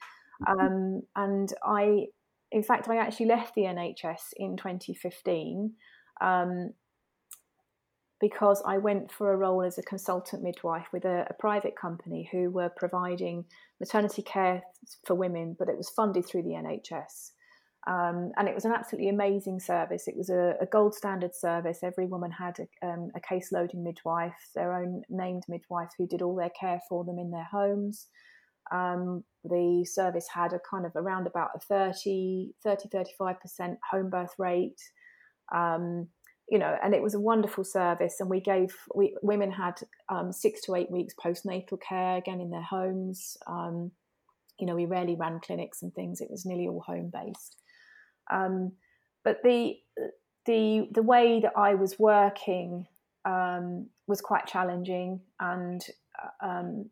Mm-hmm. 0.49 0.61
Um, 0.61 1.03
and 1.15 1.53
I, 1.65 2.07
in 2.51 2.65
fact, 2.65 2.89
I 2.89 2.97
actually 2.97 3.27
left 3.27 3.55
the 3.55 3.63
NHS 3.63 4.33
in 4.37 4.57
2015 4.57 5.73
um, 6.21 6.73
because 8.21 8.63
I 8.67 8.79
went 8.79 9.13
for 9.13 9.33
a 9.33 9.37
role 9.37 9.63
as 9.63 9.79
a 9.79 9.83
consultant 9.83 10.43
midwife 10.43 10.89
with 10.93 11.05
a, 11.05 11.27
a 11.31 11.35
private 11.35 11.77
company 11.81 12.29
who 12.33 12.51
were 12.51 12.69
providing 12.69 13.45
maternity 13.79 14.23
care 14.23 14.63
for 15.07 15.15
women, 15.15 15.55
but 15.57 15.69
it 15.69 15.77
was 15.77 15.89
funded 15.89 16.27
through 16.27 16.43
the 16.43 16.51
NHS. 16.51 17.31
Um, 17.87 18.33
and 18.37 18.47
it 18.47 18.55
was 18.55 18.67
an 18.67 18.73
absolutely 18.73 19.09
amazing 19.09 19.59
service. 19.59 20.07
It 20.07 20.17
was 20.17 20.29
a, 20.29 20.55
a 20.61 20.67
gold 20.67 20.95
standard 20.95 21.35
service. 21.35 21.79
Every 21.83 22.07
woman 22.07 22.31
had 22.31 22.59
a, 22.61 22.87
um, 22.87 23.11
a, 23.15 23.77
midwife, 23.77 24.51
their 24.55 24.75
own 24.75 25.03
named 25.09 25.45
midwife 25.49 25.89
who 25.97 26.07
did 26.07 26.21
all 26.21 26.37
their 26.37 26.51
care 26.51 26.81
for 26.89 27.05
them 27.05 27.19
in 27.19 27.31
their 27.31 27.49
homes. 27.51 28.09
Um, 28.71 29.25
the 29.45 29.85
service 29.91 30.29
had 30.33 30.53
a 30.53 30.61
kind 30.71 30.85
of 30.85 30.93
around 30.95 31.27
about 31.27 31.51
a 31.57 31.61
30, 31.61 32.53
30 32.63 32.89
35% 33.21 33.77
home 33.91 34.11
birth 34.11 34.35
rate. 34.39 34.81
Um, 35.53 36.09
you 36.51 36.59
know, 36.59 36.77
and 36.83 36.95
it 36.95 37.03
was 37.03 37.15
a 37.15 37.21
wonderful 37.21 37.65
service. 37.65 38.17
And 38.21 38.29
we 38.29 38.41
gave 38.41 38.77
we, 38.95 39.17
women 39.23 39.53
had 39.53 39.81
um, 40.09 40.33
six 40.33 40.61
to 40.63 40.75
eight 40.75 40.91
weeks 40.91 41.15
postnatal 41.15 41.81
care 41.81 42.17
again 42.17 42.41
in 42.41 42.51
their 42.51 42.63
homes. 42.63 43.37
Um, 43.47 43.93
you 44.59 44.67
know, 44.67 44.75
we 44.75 44.85
rarely 44.85 45.17
ran 45.17 45.41
clinics 45.41 45.81
and 45.83 45.95
things. 45.95 46.21
It 46.21 46.31
was 46.31 46.45
nearly 46.45 46.69
all 46.69 46.83
home 46.87 47.11
based. 47.11 47.57
Um, 48.31 48.73
but 49.25 49.43
the 49.43 49.77
the 50.47 50.89
the 50.93 51.03
way 51.03 51.41
that 51.41 51.53
I 51.57 51.75
was 51.75 51.99
working 51.99 52.87
um, 53.25 53.87
was 54.07 54.21
quite 54.21 54.47
challenging, 54.47 55.21
and 55.39 55.85
uh, 56.23 56.47
um, 56.47 56.91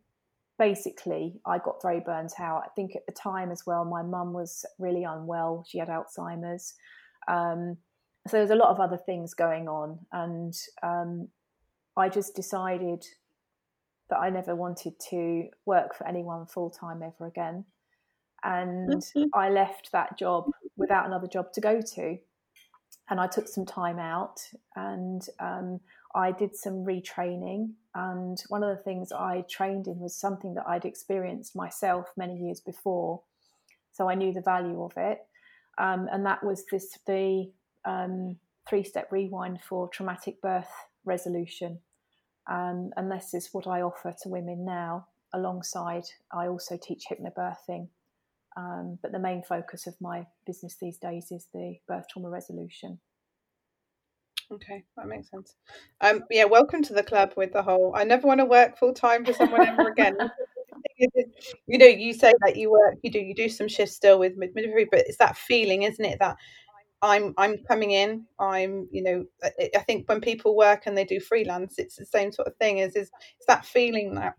basically 0.57 1.39
I 1.45 1.57
got 1.57 1.81
very 1.81 1.99
burnt 1.99 2.33
out. 2.39 2.63
I 2.65 2.69
think 2.75 2.95
at 2.95 3.05
the 3.05 3.11
time 3.11 3.51
as 3.51 3.65
well, 3.65 3.85
my 3.85 4.01
mum 4.03 4.33
was 4.33 4.65
really 4.77 5.03
unwell; 5.03 5.65
she 5.67 5.79
had 5.79 5.89
Alzheimer's. 5.89 6.75
Um, 7.27 7.77
so 8.27 8.37
there's 8.37 8.51
a 8.51 8.55
lot 8.55 8.69
of 8.69 8.79
other 8.79 8.97
things 8.97 9.33
going 9.33 9.67
on, 9.67 9.99
and 10.11 10.55
um, 10.83 11.29
I 11.97 12.09
just 12.09 12.35
decided 12.35 13.05
that 14.09 14.17
I 14.17 14.29
never 14.29 14.55
wanted 14.55 14.99
to 15.11 15.47
work 15.65 15.95
for 15.95 16.07
anyone 16.07 16.45
full 16.47 16.69
time 16.69 17.03
ever 17.03 17.27
again 17.27 17.65
and 18.43 18.89
mm-hmm. 18.89 19.23
I 19.33 19.49
left 19.49 19.91
that 19.91 20.17
job 20.17 20.51
without 20.89 21.05
another 21.05 21.27
job 21.27 21.53
to 21.53 21.61
go 21.61 21.81
to. 21.81 22.17
And 23.11 23.19
I 23.19 23.27
took 23.27 23.47
some 23.47 23.65
time 23.65 23.99
out 23.99 24.39
and 24.75 25.21
um, 25.39 25.79
I 26.15 26.31
did 26.31 26.55
some 26.55 26.83
retraining. 26.83 27.73
And 27.95 28.41
one 28.49 28.63
of 28.63 28.75
the 28.75 28.83
things 28.83 29.11
I 29.11 29.45
trained 29.49 29.87
in 29.87 29.99
was 29.99 30.15
something 30.15 30.55
that 30.55 30.67
I'd 30.67 30.85
experienced 30.85 31.55
myself 31.55 32.07
many 32.17 32.35
years 32.37 32.59
before. 32.59 33.21
So 33.91 34.09
I 34.09 34.15
knew 34.15 34.33
the 34.33 34.41
value 34.41 34.83
of 34.83 34.93
it. 34.97 35.19
Um, 35.77 36.07
and 36.11 36.25
that 36.25 36.43
was 36.43 36.65
this 36.71 36.97
the 37.07 37.51
um, 37.85 38.37
three 38.67 38.83
step 38.83 39.11
rewind 39.11 39.59
for 39.67 39.87
traumatic 39.89 40.41
birth 40.41 40.71
resolution. 41.05 41.79
Um, 42.49 42.91
and 42.97 43.11
this 43.11 43.33
is 43.33 43.49
what 43.51 43.67
I 43.67 43.81
offer 43.81 44.13
to 44.23 44.29
women 44.29 44.65
now. 44.65 45.07
Alongside, 45.33 46.05
I 46.33 46.47
also 46.47 46.77
teach 46.81 47.03
hypnobirthing. 47.09 47.87
Um, 48.59 48.99
but 49.01 49.13
the 49.13 49.19
main 49.19 49.41
focus 49.41 49.87
of 49.87 49.95
my 50.01 50.27
business 50.45 50.75
these 50.81 50.97
days 50.97 51.31
is 51.31 51.47
the 51.53 51.75
birth 51.87 52.05
trauma 52.09 52.29
resolution. 52.29 52.99
Okay, 54.51 54.83
that 54.97 55.07
makes 55.07 55.29
sense. 55.29 55.55
Um, 56.01 56.23
yeah, 56.29 56.43
welcome 56.43 56.83
to 56.83 56.93
the 56.93 57.03
club 57.03 57.33
with 57.37 57.53
the 57.53 57.61
whole. 57.61 57.93
I 57.95 58.03
never 58.03 58.27
want 58.27 58.41
to 58.41 58.45
work 58.45 58.77
full 58.77 58.93
time 58.93 59.23
for 59.23 59.31
someone 59.31 59.65
ever 59.65 59.87
again. 59.87 60.17
you 61.67 61.77
know, 61.77 61.85
you 61.85 62.13
say 62.13 62.33
that 62.41 62.57
you 62.57 62.71
work, 62.71 62.95
you 63.01 63.11
do, 63.11 63.19
you 63.19 63.33
do 63.33 63.47
some 63.47 63.69
shifts 63.69 63.95
still 63.95 64.19
with 64.19 64.35
midwifery, 64.35 64.87
but 64.91 65.01
it's 65.07 65.17
that 65.19 65.37
feeling, 65.37 65.83
isn't 65.83 66.03
it? 66.03 66.19
That 66.19 66.35
I'm, 67.01 67.33
I'm 67.37 67.59
coming 67.65 67.91
in. 67.91 68.25
I'm, 68.39 68.89
you 68.91 69.03
know, 69.03 69.25
I, 69.41 69.79
think 69.79 70.09
when 70.09 70.19
people 70.19 70.57
work 70.57 70.83
and 70.85 70.97
they 70.97 71.05
do 71.05 71.21
freelance, 71.21 71.75
it's 71.77 71.95
the 71.95 72.05
same 72.05 72.33
sort 72.33 72.49
of 72.49 72.57
thing. 72.57 72.79
Is 72.79 72.97
is 72.97 73.09
it's 73.37 73.45
that 73.47 73.65
feeling 73.65 74.15
that 74.15 74.33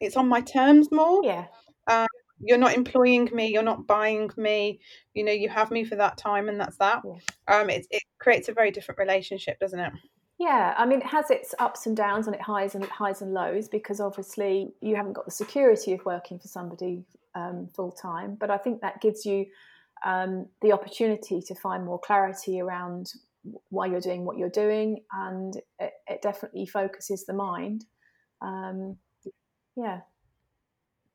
it's 0.00 0.16
on 0.16 0.28
my 0.28 0.40
terms 0.40 0.90
more. 0.90 1.22
Yeah. 1.22 1.46
Um, 1.88 2.06
you're 2.40 2.58
not 2.58 2.74
employing 2.74 3.28
me 3.32 3.48
you're 3.48 3.62
not 3.62 3.86
buying 3.86 4.30
me 4.36 4.80
you 5.14 5.24
know 5.24 5.32
you 5.32 5.48
have 5.48 5.70
me 5.70 5.84
for 5.84 5.96
that 5.96 6.16
time 6.16 6.48
and 6.48 6.60
that's 6.60 6.76
that. 6.76 7.02
Yeah. 7.04 7.60
um 7.60 7.70
it, 7.70 7.86
it 7.90 8.02
creates 8.18 8.48
a 8.48 8.52
very 8.52 8.70
different 8.70 8.98
relationship 8.98 9.58
doesn't 9.58 9.80
it? 9.80 9.92
Yeah 10.38 10.74
i 10.76 10.84
mean 10.84 11.00
it 11.00 11.06
has 11.06 11.30
its 11.30 11.54
ups 11.58 11.86
and 11.86 11.96
downs 11.96 12.26
and 12.26 12.34
it 12.34 12.42
highs 12.42 12.74
and 12.74 12.84
highs 12.84 13.22
and 13.22 13.32
lows 13.32 13.68
because 13.68 14.00
obviously 14.00 14.74
you 14.80 14.96
haven't 14.96 15.14
got 15.14 15.24
the 15.24 15.30
security 15.30 15.92
of 15.92 16.04
working 16.04 16.38
for 16.38 16.48
somebody 16.48 17.04
um, 17.34 17.68
full 17.74 17.92
time 17.92 18.34
but 18.34 18.50
i 18.50 18.56
think 18.56 18.80
that 18.80 19.00
gives 19.00 19.26
you 19.26 19.46
um, 20.04 20.46
the 20.60 20.72
opportunity 20.72 21.40
to 21.40 21.54
find 21.54 21.84
more 21.84 21.98
clarity 21.98 22.60
around 22.60 23.12
why 23.70 23.86
you're 23.86 24.00
doing 24.00 24.24
what 24.24 24.36
you're 24.36 24.50
doing 24.50 25.00
and 25.12 25.56
it, 25.78 25.92
it 26.06 26.22
definitely 26.22 26.66
focuses 26.66 27.24
the 27.24 27.32
mind. 27.32 27.84
Um, 28.42 28.96
yeah 29.76 30.00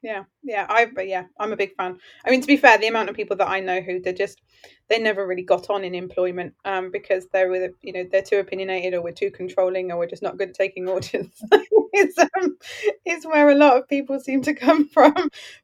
yeah 0.02 0.24
yeah 0.44 0.66
i 0.70 0.86
but 0.86 1.08
yeah 1.08 1.26
i'm 1.40 1.54
a 1.54 1.58
big 1.58 1.76
fan. 1.76 1.98
I 2.26 2.32
mean 2.32 2.42
to 2.42 2.48
be 2.48 2.58
fair 2.58 2.78
the 2.78 2.88
amount 2.88 3.10
of 3.10 3.16
people 3.16 3.38
that 3.38 3.48
i 3.50 3.60
know 3.60 3.82
who 3.82 4.00
they 4.00 4.14
just 4.14 4.42
they 4.90 4.98
never 5.00 5.28
really 5.28 5.44
got 5.44 5.70
on 5.70 5.84
in 5.84 5.94
employment 5.94 6.54
um 6.66 6.90
because 6.92 7.28
they're 7.32 7.50
with 7.50 7.72
you 7.82 7.94
know 7.94 8.06
they're 8.12 8.24
too 8.24 8.38
opinionated 8.40 8.94
or 8.96 9.02
we're 9.04 9.12
too 9.12 9.30
controlling 9.30 9.92
or 9.92 9.98
we're 10.00 10.08
just 10.08 10.24
not 10.24 10.38
good 10.38 10.50
at 10.50 10.56
taking 10.56 10.88
orders. 10.88 11.28
It's 11.94 12.18
um 12.18 12.58
it's 13.06 13.26
where 13.28 13.50
a 13.50 13.56
lot 13.56 13.76
of 13.76 13.88
people 13.90 14.18
seem 14.20 14.42
to 14.44 14.54
come 14.54 14.88
from. 14.94 15.14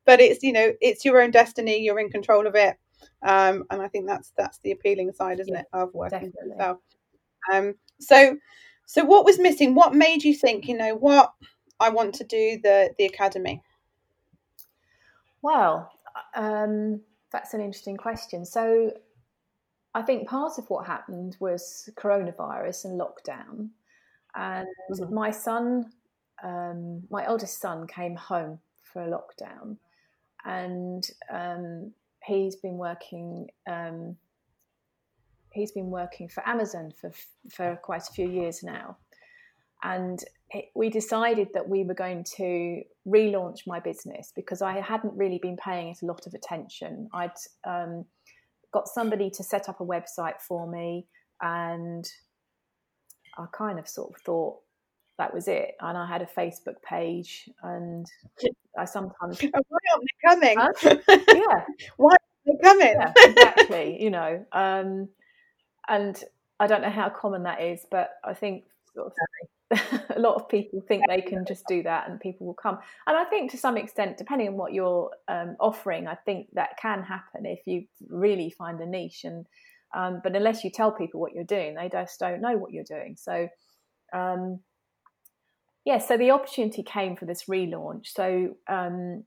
But 0.06 0.20
it's 0.20 0.44
you 0.44 0.52
know 0.52 0.74
it's 0.82 1.06
your 1.06 1.22
own 1.22 1.32
destiny 1.32 1.82
you're 1.82 2.00
in 2.00 2.10
control 2.10 2.46
of 2.48 2.56
it. 2.56 2.76
Um 3.24 3.64
and 3.72 3.82
i 3.82 3.88
think 3.88 4.08
that's 4.08 4.34
that's 4.38 4.60
the 4.60 4.72
appealing 4.72 5.14
side 5.14 5.40
isn't 5.40 5.54
yeah, 5.54 5.62
it 5.62 5.68
of 5.74 5.94
working 5.94 6.34
for 6.38 6.46
yourself. 6.46 6.78
Um 7.52 7.76
so 8.00 8.38
so 8.86 9.06
what 9.06 9.26
was 9.26 9.40
missing? 9.40 9.76
What 9.76 9.96
made 9.96 10.24
you 10.24 10.34
think 10.36 10.68
you 10.68 10.78
know 10.78 10.96
what 10.96 11.32
i 11.80 11.90
want 11.90 12.16
to 12.16 12.24
do 12.24 12.60
the 12.64 12.92
the 12.98 13.06
academy 13.06 13.62
well, 15.42 15.92
um, 16.36 17.02
that's 17.32 17.54
an 17.54 17.62
interesting 17.62 17.98
question. 17.98 18.46
So, 18.46 18.92
I 19.94 20.02
think 20.04 20.28
part 20.28 20.58
of 20.58 20.70
what 20.70 20.86
happened 20.86 21.38
was 21.40 21.90
coronavirus 21.96 22.86
and 22.86 23.02
lockdown. 23.02 23.70
And 24.36 24.68
mm-hmm. 24.92 25.14
my 25.14 25.32
son, 25.32 25.92
um, 26.44 27.02
my 27.10 27.26
eldest 27.26 27.60
son, 27.60 27.88
came 27.88 28.16
home 28.16 28.60
for 28.84 29.02
a 29.02 29.08
lockdown, 29.08 29.78
and 30.46 31.10
um, 31.32 31.92
he's 32.24 32.56
been 32.56 32.78
working. 32.78 33.48
Um, 33.68 34.16
he's 35.52 35.72
been 35.72 35.90
working 35.90 36.30
for 36.30 36.48
Amazon 36.48 36.94
for 37.00 37.12
for 37.50 37.76
quite 37.78 38.08
a 38.08 38.14
few 38.14 38.30
years 38.30 38.62
now, 38.62 38.98
and 39.84 40.24
we 40.76 40.90
decided 40.90 41.50
that 41.54 41.68
we 41.68 41.84
were 41.84 41.94
going 41.94 42.24
to 42.38 42.82
relaunch 43.08 43.68
my 43.68 43.80
business 43.80 44.32
because 44.36 44.62
I 44.62 44.80
hadn't 44.80 45.14
really 45.14 45.40
been 45.40 45.58
paying 45.58 45.90
it 45.90 46.02
a 46.02 46.06
lot 46.06 46.26
of 46.26 46.34
attention. 46.34 47.10
I'd 47.14 47.32
um, 47.66 48.06
got 48.74 48.88
somebody 48.88 49.30
to 49.32 49.44
set 49.44 49.68
up 49.68 49.82
a 49.82 49.86
website 49.86 50.42
for 50.42 50.70
me, 50.70 51.06
and 51.42 52.10
I 53.38 53.46
kind 53.52 53.78
of 53.78 53.88
sort 53.88 54.12
of 54.12 54.22
thought 54.22 54.58
that 55.18 55.34
was 55.34 55.48
it. 55.48 55.76
And 55.82 55.98
I 55.98 56.06
had 56.08 56.22
a 56.22 56.26
Facebook 56.26 56.82
page, 56.88 57.50
and 57.64 58.06
I 58.78 58.86
sometimes 58.86 59.42
why 59.42 59.80
aren't 59.92 60.04
they 60.04 60.30
coming? 60.30 60.58
Huh? 60.58 60.98
Yeah, 61.36 61.66
why 61.98 62.16
aren't 62.16 62.62
they 62.62 62.64
coming? 62.64 62.96
Yeah, 62.96 63.14
exactly. 63.18 64.02
you 64.02 64.12
know, 64.12 64.46
um, 64.54 65.10
and 65.90 66.24
I 66.60 66.68
don't 66.68 66.82
know 66.82 66.90
how 66.90 67.10
common 67.10 67.44
that 67.44 67.62
is, 67.62 67.86
but 67.92 68.12
I 68.24 68.34
think 68.34 68.64
sort 68.96 69.08
of 69.08 69.14
a 70.16 70.20
lot 70.20 70.36
of 70.36 70.48
people 70.48 70.82
think 70.88 71.04
they 71.08 71.22
can 71.22 71.46
just 71.46 71.66
do 71.68 71.84
that 71.84 72.10
and 72.10 72.20
people 72.20 72.48
will 72.48 72.54
come. 72.54 72.78
And 73.06 73.18
I 73.18 73.26
think 73.26 73.52
to 73.52 73.58
some 73.58 73.78
extent, 73.78 74.18
depending 74.18 74.48
on 74.48 74.56
what 74.56 74.74
you're 74.74 75.12
um, 75.28 75.58
offering, 75.60 76.08
I 76.08 76.16
think 76.16 76.48
that 76.54 76.78
can 76.82 77.04
happen 77.04 77.46
if 77.46 77.60
you 77.66 77.86
really 78.08 78.50
find 78.50 78.80
a 78.80 78.86
niche. 78.86 79.26
And 79.26 79.46
um, 79.94 80.22
but 80.24 80.36
unless 80.36 80.64
you 80.64 80.72
tell 80.72 80.92
people 80.92 81.20
what 81.20 81.34
you're 81.34 81.44
doing, 81.44 81.76
they 81.76 81.90
just 81.90 82.20
don't 82.20 82.42
know 82.42 82.58
what 82.58 82.72
you're 82.72 82.84
doing. 82.84 83.16
So 83.18 83.50
um, 84.14 84.60
yeah, 85.86 85.98
so 85.98 86.18
the 86.18 86.32
opportunity 86.32 86.84
came 86.84 87.16
for 87.16 87.26
this 87.26 87.46
relaunch. 87.50 88.08
So 88.08 88.56
um, 88.70 89.24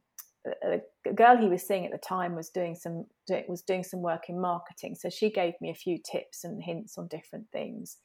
a, 0.46 0.80
a 1.06 1.12
girl 1.12 1.36
he 1.36 1.48
was 1.48 1.66
seeing 1.66 1.84
at 1.84 1.92
the 1.92 1.98
time 1.98 2.34
was 2.34 2.50
doing 2.50 2.74
some 2.74 3.06
was 3.46 3.62
doing 3.62 3.84
some 3.84 4.00
work 4.00 4.28
in 4.28 4.40
marketing. 4.40 4.94
So 4.94 5.10
she 5.10 5.30
gave 5.30 5.54
me 5.60 5.70
a 5.70 5.74
few 5.74 5.98
tips 5.98 6.44
and 6.44 6.62
hints 6.62 6.96
on 6.96 7.08
different 7.08 7.46
things. 7.52 7.98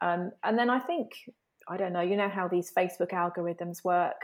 Um, 0.00 0.30
and 0.44 0.58
then 0.58 0.70
I 0.70 0.80
think 0.80 1.10
I 1.68 1.76
don't 1.76 1.92
know, 1.92 2.00
you 2.00 2.16
know 2.16 2.28
how 2.28 2.48
these 2.48 2.72
Facebook 2.72 3.10
algorithms 3.10 3.84
work. 3.84 4.20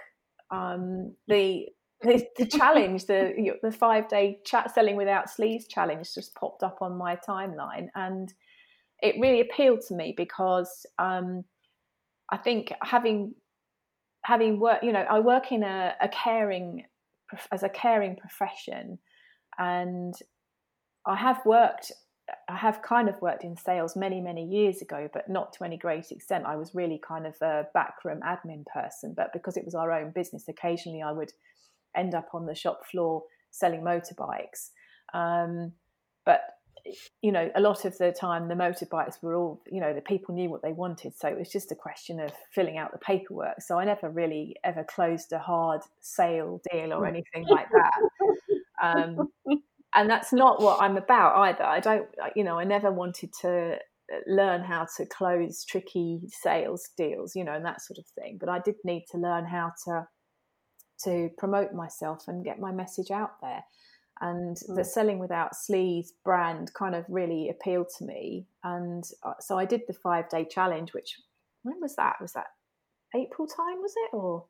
Um, 0.51 1.15
the, 1.29 1.67
the, 2.03 2.27
the 2.37 2.47
challenge, 2.47 3.07
the 3.07 3.53
the 3.63 3.71
five 3.71 4.09
day 4.09 4.39
chat 4.45 4.75
selling 4.75 4.97
without 4.97 5.29
sleaze 5.29 5.69
challenge, 5.69 6.15
just 6.15 6.35
popped 6.35 6.63
up 6.63 6.79
on 6.81 6.97
my 6.97 7.17
timeline, 7.17 7.89
and 7.95 8.33
it 9.03 9.17
really 9.21 9.41
appealed 9.41 9.81
to 9.89 9.95
me 9.95 10.15
because 10.17 10.85
um, 10.99 11.45
I 12.31 12.39
think 12.39 12.73
having 12.83 13.35
having 14.25 14.59
work, 14.59 14.83
you 14.83 14.93
know, 14.93 15.05
I 15.09 15.21
work 15.21 15.53
in 15.53 15.63
a, 15.63 15.95
a 16.01 16.09
caring 16.09 16.85
as 17.51 17.63
a 17.63 17.69
caring 17.69 18.17
profession, 18.17 18.99
and 19.59 20.15
I 21.07 21.17
have 21.17 21.41
worked 21.45 21.93
I 22.49 22.57
have 22.57 22.83
kind 22.83 23.09
of 23.09 23.21
worked 23.21 23.45
in 23.45 23.57
sales 23.57 23.97
many, 23.97 24.21
many 24.21 24.45
years 24.45 24.83
ago, 24.83 25.09
but 25.13 25.29
not 25.29 25.53
to 25.55 25.65
any 25.65 25.77
great 25.77 26.11
extent. 26.11 26.45
I 26.47 26.57
was 26.57 26.75
really 26.75 27.01
kind 27.07 27.27
of 27.27 27.35
a 27.43 27.67
backroom 27.75 28.21
admin 28.21 28.65
person, 28.67 29.15
but 29.17 29.33
because 29.33 29.57
it 29.57 29.65
was 29.65 29.75
our 29.75 29.93
own 29.93 30.11
business, 30.11 30.49
occasionally 30.49 31.03
I 31.03 31.13
would 31.13 31.33
end 31.97 32.15
up 32.15 32.29
on 32.35 32.47
the 32.47 32.55
shop 32.55 32.87
floor 32.91 33.23
selling 33.51 33.83
motorbikes. 33.83 34.71
Um, 35.15 35.73
but 36.25 36.41
you 37.21 37.31
know, 37.31 37.51
a 37.55 37.61
lot 37.61 37.85
of 37.85 37.97
the 37.99 38.13
time 38.13 38.49
the 38.49 38.55
motorbikes 38.55 39.23
were 39.23 39.37
all, 39.37 39.63
you 39.71 39.81
know, 39.81 39.95
the 39.95 40.01
people 40.01 40.35
knew 40.35 40.51
what 40.51 40.63
they 40.63 40.73
wanted. 40.73 41.15
So 41.17 41.29
it 41.29 41.39
was 41.39 41.49
just 41.49 41.71
a 41.71 41.77
question 41.77 42.19
of 42.19 42.33
filling 42.53 42.77
out 42.77 42.93
the 42.93 42.99
paperwork. 42.99 43.61
So 43.61 43.79
I 43.79 43.85
never 43.85 44.11
really 44.11 44.57
ever 44.65 44.85
closed 44.85 45.33
a 45.33 45.39
hard 45.39 45.83
sale 46.01 46.61
deal 46.73 46.93
or 46.93 47.07
anything 47.07 47.47
like 47.49 47.69
that. 47.71 47.93
Um, 48.83 49.29
and 49.95 50.09
that's 50.09 50.33
not 50.33 50.61
what 50.61 50.81
I'm 50.81 50.97
about 50.97 51.37
either. 51.37 51.65
I 51.65 51.81
don't, 51.81 52.09
you 52.35 52.45
know, 52.45 52.59
I 52.59 52.65
never 52.65 52.91
wanted 52.91 53.33
to 53.43 53.75
uh, 54.13 54.17
learn 54.27 54.63
how 54.63 54.87
to 54.97 55.07
close 55.07 55.65
tricky 55.65 56.23
sales 56.29 56.89
deals, 56.97 57.37
you 57.37 57.45
know, 57.45 57.53
and 57.53 57.65
that 57.65 57.83
sort 57.83 57.99
of 57.99 58.07
thing. 58.07 58.39
But 58.39 58.49
I 58.49 58.59
did 58.61 58.77
need 58.85 59.05
to 59.13 59.19
learn 59.19 59.45
how 59.45 59.73
to 59.85 60.07
to 61.05 61.31
promote 61.37 61.73
myself 61.73 62.29
and 62.29 62.45
get 62.45 62.61
my 62.61 62.71
message 62.71 63.11
out 63.11 63.41
there. 63.41 63.65
And 64.21 64.57
mm. 64.57 64.77
the 64.77 64.85
selling 64.85 65.19
without 65.19 65.53
sleaze 65.53 66.11
brand 66.25 66.73
kind 66.75 66.95
of 66.95 67.05
really 67.09 67.49
appealed 67.49 67.89
to 67.99 68.05
me. 68.05 68.47
And 68.63 69.05
uh, 69.25 69.35
so 69.41 69.59
I 69.59 69.65
did 69.65 69.83
the 69.87 69.95
five 69.95 70.29
day 70.29 70.47
challenge, 70.49 70.95
which 70.95 71.19
when 71.65 71.81
was 71.81 71.97
that? 71.97 72.17
Was 72.21 72.33
that 72.33 72.47
April 73.15 73.49
time? 73.49 73.83
Was 73.83 73.95
it 73.97 74.15
or? 74.15 74.45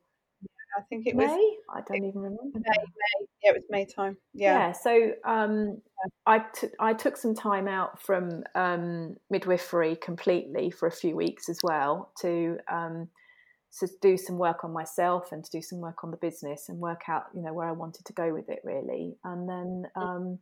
I 0.77 0.81
think 0.89 1.07
it 1.07 1.15
May? 1.15 1.25
was. 1.25 1.57
I 1.69 1.81
don't 1.87 2.05
even 2.05 2.21
remember. 2.21 2.41
May, 2.53 2.61
May. 2.77 3.27
Yeah, 3.43 3.51
it 3.51 3.55
was 3.55 3.63
May 3.69 3.85
time. 3.85 4.17
Yeah. 4.33 4.57
Yeah. 4.57 4.71
So 4.71 5.11
um, 5.25 5.81
I, 6.25 6.39
t- 6.39 6.67
I 6.79 6.93
took 6.93 7.17
some 7.17 7.35
time 7.35 7.67
out 7.67 8.01
from 8.01 8.43
um, 8.55 9.15
midwifery 9.29 9.95
completely 9.95 10.71
for 10.71 10.87
a 10.87 10.91
few 10.91 11.15
weeks 11.15 11.49
as 11.49 11.59
well 11.63 12.11
to 12.21 12.57
um, 12.71 13.07
to 13.79 13.87
do 14.01 14.17
some 14.17 14.37
work 14.37 14.63
on 14.63 14.71
myself 14.71 15.31
and 15.31 15.43
to 15.43 15.51
do 15.51 15.61
some 15.61 15.79
work 15.79 16.03
on 16.03 16.11
the 16.11 16.17
business 16.17 16.69
and 16.69 16.77
work 16.77 17.01
out 17.07 17.23
you 17.33 17.41
know 17.41 17.53
where 17.53 17.67
I 17.67 17.71
wanted 17.71 18.05
to 18.05 18.13
go 18.13 18.31
with 18.33 18.49
it 18.49 18.59
really. 18.63 19.15
And 19.23 19.49
then 19.49 19.83
um, 19.95 20.39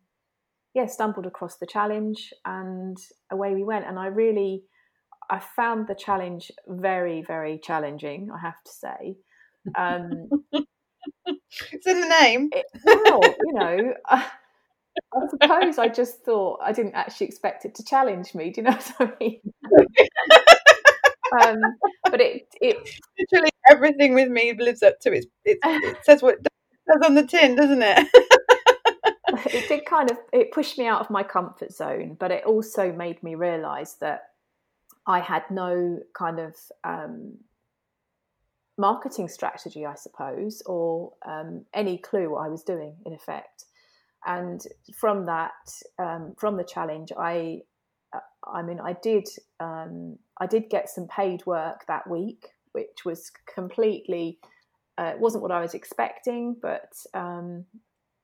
yeah, 0.73 0.85
stumbled 0.85 1.25
across 1.25 1.57
the 1.57 1.65
challenge 1.65 2.33
and 2.45 2.97
away 3.29 3.53
we 3.53 3.63
went. 3.63 3.85
And 3.85 3.99
I 3.99 4.07
really, 4.07 4.63
I 5.29 5.39
found 5.39 5.87
the 5.87 5.95
challenge 5.95 6.51
very, 6.67 7.21
very 7.21 7.59
challenging, 7.61 8.29
I 8.33 8.39
have 8.39 8.61
to 8.65 8.71
say. 8.71 9.17
Um, 9.75 10.29
it's 11.71 11.87
in 11.87 12.01
the 12.01 12.07
name. 12.07 12.49
It, 12.51 12.65
well, 12.85 13.21
you 13.23 13.53
know, 13.53 13.93
I, 14.05 14.25
I 15.13 15.27
suppose 15.29 15.77
I 15.77 15.87
just 15.87 16.23
thought 16.23 16.59
I 16.61 16.71
didn't 16.71 16.95
actually 16.95 17.27
expect 17.27 17.65
it 17.65 17.75
to 17.75 17.83
challenge 17.83 18.33
me. 18.35 18.51
Do 18.51 18.61
you 18.61 18.67
know 18.67 18.71
what 18.97 18.99
I 18.99 19.11
mean? 19.19 19.41
um, 21.41 21.59
but 22.03 22.21
it, 22.21 22.47
it 22.61 22.77
literally 23.19 23.51
everything 23.69 24.13
with 24.13 24.29
me 24.29 24.53
lives 24.53 24.83
up 24.83 24.99
to 25.01 25.13
it. 25.13 25.25
It, 25.45 25.59
it 25.63 25.97
says 26.03 26.21
what 26.21 26.35
it 26.35 26.47
says 26.91 27.01
on 27.05 27.15
the 27.15 27.25
tin, 27.25 27.55
doesn't 27.55 27.81
it? 27.81 28.07
it 29.53 29.67
did 29.67 29.85
kind 29.85 30.11
of 30.11 30.17
it 30.33 30.51
pushed 30.51 30.77
me 30.77 30.87
out 30.87 31.01
of 31.01 31.09
my 31.09 31.23
comfort 31.23 31.71
zone, 31.71 32.17
but 32.19 32.31
it 32.31 32.45
also 32.45 32.91
made 32.91 33.21
me 33.23 33.35
realise 33.35 33.93
that 33.95 34.23
I 35.07 35.19
had 35.19 35.43
no 35.49 35.99
kind 36.13 36.39
of 36.39 36.55
um, 36.83 37.37
marketing 38.81 39.29
strategy, 39.29 39.85
I 39.85 39.93
suppose, 39.95 40.61
or 40.65 41.13
um, 41.25 41.65
any 41.73 41.99
clue 41.99 42.31
what 42.31 42.45
I 42.45 42.49
was 42.49 42.63
doing 42.63 42.95
in 43.05 43.13
effect. 43.13 43.65
And 44.25 44.61
from 44.99 45.25
that, 45.27 45.51
um, 45.99 46.33
from 46.37 46.57
the 46.57 46.63
challenge, 46.63 47.11
I, 47.17 47.59
uh, 48.13 48.19
I 48.51 48.63
mean, 48.63 48.79
I 48.79 48.93
did, 49.01 49.27
um, 49.59 50.17
I 50.39 50.47
did 50.47 50.69
get 50.69 50.89
some 50.89 51.07
paid 51.07 51.45
work 51.45 51.85
that 51.87 52.09
week, 52.09 52.49
which 52.73 53.05
was 53.05 53.31
completely, 53.53 54.39
uh, 54.97 55.13
wasn't 55.19 55.43
what 55.43 55.51
I 55.51 55.61
was 55.61 55.75
expecting, 55.75 56.55
but 56.59 56.91
um, 57.13 57.65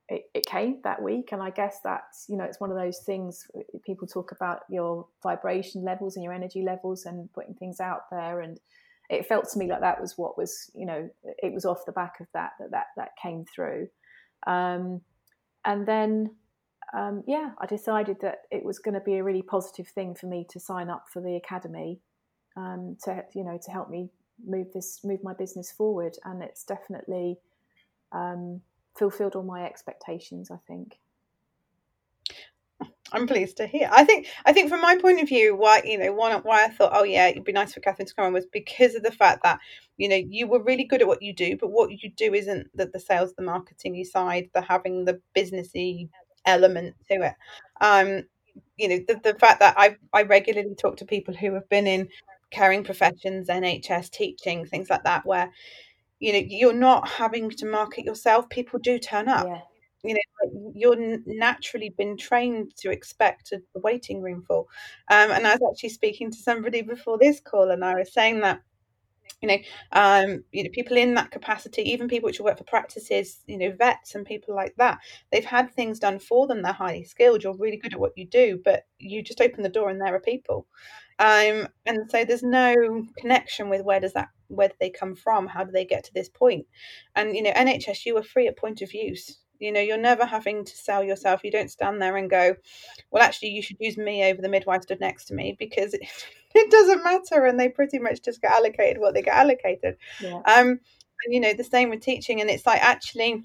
it, 0.09 0.23
it, 0.33 0.45
came 0.45 0.79
that 0.83 1.01
week. 1.01 1.29
And 1.31 1.41
I 1.41 1.51
guess 1.51 1.79
that's, 1.83 2.25
you 2.29 2.37
know, 2.37 2.45
it's 2.45 2.59
one 2.59 2.71
of 2.71 2.77
those 2.77 2.99
things 2.99 3.45
people 3.85 4.07
talk 4.07 4.31
about 4.31 4.61
your 4.69 5.07
vibration 5.21 5.83
levels 5.83 6.15
and 6.15 6.23
your 6.23 6.33
energy 6.33 6.63
levels 6.63 7.05
and 7.05 7.31
putting 7.33 7.55
things 7.55 7.79
out 7.79 8.01
there. 8.11 8.41
And 8.41 8.59
it 9.09 9.25
felt 9.25 9.49
to 9.49 9.59
me 9.59 9.69
like 9.69 9.81
that 9.81 10.01
was 10.01 10.17
what 10.17 10.37
was, 10.37 10.69
you 10.73 10.85
know, 10.85 11.09
it 11.23 11.53
was 11.53 11.65
off 11.65 11.85
the 11.85 11.91
back 11.91 12.19
of 12.19 12.27
that, 12.33 12.51
that, 12.59 12.71
that, 12.71 12.87
that 12.97 13.09
came 13.21 13.45
through. 13.45 13.87
Um, 14.45 15.01
and 15.63 15.87
then, 15.87 16.35
um, 16.97 17.23
yeah, 17.27 17.51
I 17.59 17.65
decided 17.65 18.17
that 18.21 18.39
it 18.51 18.63
was 18.63 18.79
going 18.79 18.95
to 18.95 19.01
be 19.01 19.15
a 19.15 19.23
really 19.23 19.41
positive 19.41 19.87
thing 19.87 20.15
for 20.15 20.27
me 20.27 20.45
to 20.49 20.59
sign 20.59 20.89
up 20.89 21.05
for 21.11 21.21
the 21.21 21.35
academy 21.35 21.99
um, 22.55 22.97
to, 23.03 23.23
you 23.33 23.43
know, 23.43 23.59
to 23.63 23.71
help 23.71 23.89
me 23.89 24.09
move 24.45 24.67
this, 24.73 25.01
move 25.03 25.23
my 25.23 25.33
business 25.33 25.71
forward. 25.71 26.15
And 26.25 26.43
it's 26.43 26.63
definitely, 26.63 27.37
um, 28.11 28.61
fulfilled 28.97 29.35
all 29.35 29.43
my 29.43 29.65
expectations. 29.65 30.49
I 30.51 30.57
think. 30.67 30.97
I'm 33.13 33.27
pleased 33.27 33.57
to 33.57 33.67
hear. 33.67 33.89
I 33.91 34.03
think 34.05 34.27
I 34.45 34.53
think 34.53 34.69
from 34.69 34.81
my 34.81 34.97
point 34.97 35.21
of 35.21 35.29
view, 35.29 35.55
why 35.55 35.81
you 35.85 35.97
know 35.97 36.13
one 36.13 36.33
why 36.43 36.65
I 36.65 36.69
thought, 36.69 36.91
oh 36.93 37.03
yeah, 37.03 37.27
it'd 37.27 37.43
be 37.45 37.53
nice 37.53 37.73
for 37.73 37.79
Catherine 37.79 38.07
to 38.07 38.13
come 38.15 38.25
on 38.25 38.33
was 38.33 38.45
because 38.47 38.95
of 38.95 39.03
the 39.03 39.11
fact 39.11 39.43
that 39.43 39.59
you 39.97 40.09
know 40.09 40.15
you 40.17 40.47
were 40.47 40.63
really 40.63 40.83
good 40.83 41.01
at 41.01 41.07
what 41.07 41.21
you 41.21 41.33
do, 41.33 41.57
but 41.57 41.71
what 41.71 41.91
you 41.91 42.11
do 42.11 42.33
isn't 42.33 42.67
the, 42.75 42.87
the 42.87 42.99
sales, 42.99 43.33
the 43.35 43.43
marketing 43.43 44.03
side, 44.05 44.49
the 44.53 44.61
having 44.61 45.05
the 45.05 45.21
businessy 45.35 46.09
element 46.45 46.95
to 47.09 47.23
it. 47.23 47.33
Um, 47.81 48.23
you 48.77 48.89
know 48.89 48.99
the, 49.07 49.19
the 49.23 49.39
fact 49.39 49.61
that 49.61 49.75
I 49.77 49.97
I 50.13 50.23
regularly 50.23 50.75
talk 50.75 50.97
to 50.97 51.05
people 51.05 51.33
who 51.35 51.53
have 51.53 51.69
been 51.69 51.87
in 51.87 52.09
caring 52.51 52.83
professions, 52.83 53.49
NHS, 53.49 54.11
teaching, 54.11 54.65
things 54.65 54.89
like 54.89 55.03
that, 55.05 55.25
where 55.25 55.51
you 56.19 56.33
know 56.33 56.39
you're 56.47 56.73
not 56.73 57.07
having 57.09 57.49
to 57.51 57.65
market 57.67 58.05
yourself 58.05 58.49
people 58.49 58.79
do 58.79 58.99
turn 58.99 59.29
up 59.29 59.47
yeah. 59.47 59.61
You 60.03 60.13
know 60.13 60.71
you're 60.73 61.19
naturally 61.25 61.89
been 61.97 62.17
trained 62.17 62.75
to 62.77 62.91
expect 62.91 63.51
a 63.51 63.61
waiting 63.79 64.21
room 64.21 64.43
full 64.47 64.67
um, 65.11 65.31
and 65.31 65.47
i 65.47 65.55
was 65.55 65.71
actually 65.73 65.89
speaking 65.89 66.31
to 66.31 66.37
somebody 66.37 66.81
before 66.81 67.17
this 67.17 67.39
call 67.39 67.71
and 67.71 67.83
i 67.83 67.95
was 67.95 68.13
saying 68.13 68.39
that 68.41 68.61
you 69.41 69.47
know 69.47 69.57
um 69.91 70.43
you 70.51 70.63
know 70.63 70.69
people 70.71 70.97
in 70.97 71.13
that 71.13 71.31
capacity 71.31 71.81
even 71.83 72.07
people 72.07 72.27
which 72.27 72.39
work 72.39 72.57
for 72.57 72.63
practices 72.63 73.41
you 73.47 73.57
know 73.57 73.71
vets 73.77 74.15
and 74.15 74.25
people 74.25 74.55
like 74.55 74.73
that 74.77 74.97
they've 75.31 75.45
had 75.45 75.71
things 75.73 75.99
done 75.99 76.19
for 76.19 76.47
them 76.47 76.61
they're 76.61 76.73
highly 76.73 77.03
skilled 77.03 77.43
you're 77.43 77.55
really 77.57 77.77
good 77.77 77.93
at 77.93 77.99
what 77.99 78.17
you 78.17 78.25
do 78.25 78.59
but 78.65 78.83
you 78.99 79.21
just 79.21 79.41
open 79.41 79.61
the 79.63 79.69
door 79.69 79.89
and 79.89 80.01
there 80.01 80.15
are 80.15 80.19
people. 80.19 80.65
Um 81.19 81.67
and 81.85 82.09
so 82.09 82.23
there's 82.25 82.43
no 82.43 82.75
connection 83.17 83.69
with 83.69 83.83
where 83.83 83.99
does 83.99 84.13
that 84.13 84.29
where 84.49 84.69
do 84.69 84.75
they 84.79 84.89
come 84.89 85.15
from? 85.15 85.47
How 85.47 85.63
do 85.63 85.71
they 85.71 85.85
get 85.85 86.03
to 86.05 86.13
this 86.13 86.29
point? 86.29 86.37
point 86.37 86.67
and 87.15 87.35
you 87.35 87.41
know 87.41 87.51
nhs 87.51 88.05
you 88.05 88.17
are 88.17 88.23
free 88.23 88.47
at 88.47 88.57
point 88.57 88.81
of 88.81 88.93
use 88.93 89.39
you 89.59 89.71
know 89.71 89.79
you're 89.79 89.97
never 89.97 90.25
having 90.25 90.63
to 90.63 90.77
sell 90.77 91.03
yourself. 91.03 91.43
You 91.43 91.51
don't 91.51 91.71
stand 91.71 92.01
there 92.01 92.17
and 92.17 92.29
go 92.29 92.55
well 93.11 93.23
actually 93.23 93.49
you 93.49 93.61
should 93.61 93.77
use 93.79 93.97
me 93.97 94.23
over 94.25 94.41
the 94.41 94.49
midwife 94.49 94.83
stood 94.83 94.99
next 94.99 95.25
to 95.25 95.33
me 95.33 95.55
because 95.57 95.93
it, 95.93 96.01
it 96.55 96.71
doesn't 96.71 97.03
matter 97.03 97.45
and 97.45 97.59
they 97.59 97.69
pretty 97.69 97.99
much 97.99 98.21
just 98.21 98.41
get 98.41 98.51
allocated 98.51 98.99
what 98.99 99.13
they 99.13 99.21
get 99.21 99.35
allocated. 99.35 99.97
Yeah. 100.21 100.37
um 100.45 100.79
and 101.25 101.33
you 101.33 101.39
know 101.39 101.53
the 101.53 101.63
same 101.63 101.89
with 101.89 102.01
teaching 102.01 102.41
and 102.41 102.49
it's 102.49 102.65
like 102.65 102.81
actually 102.81 103.43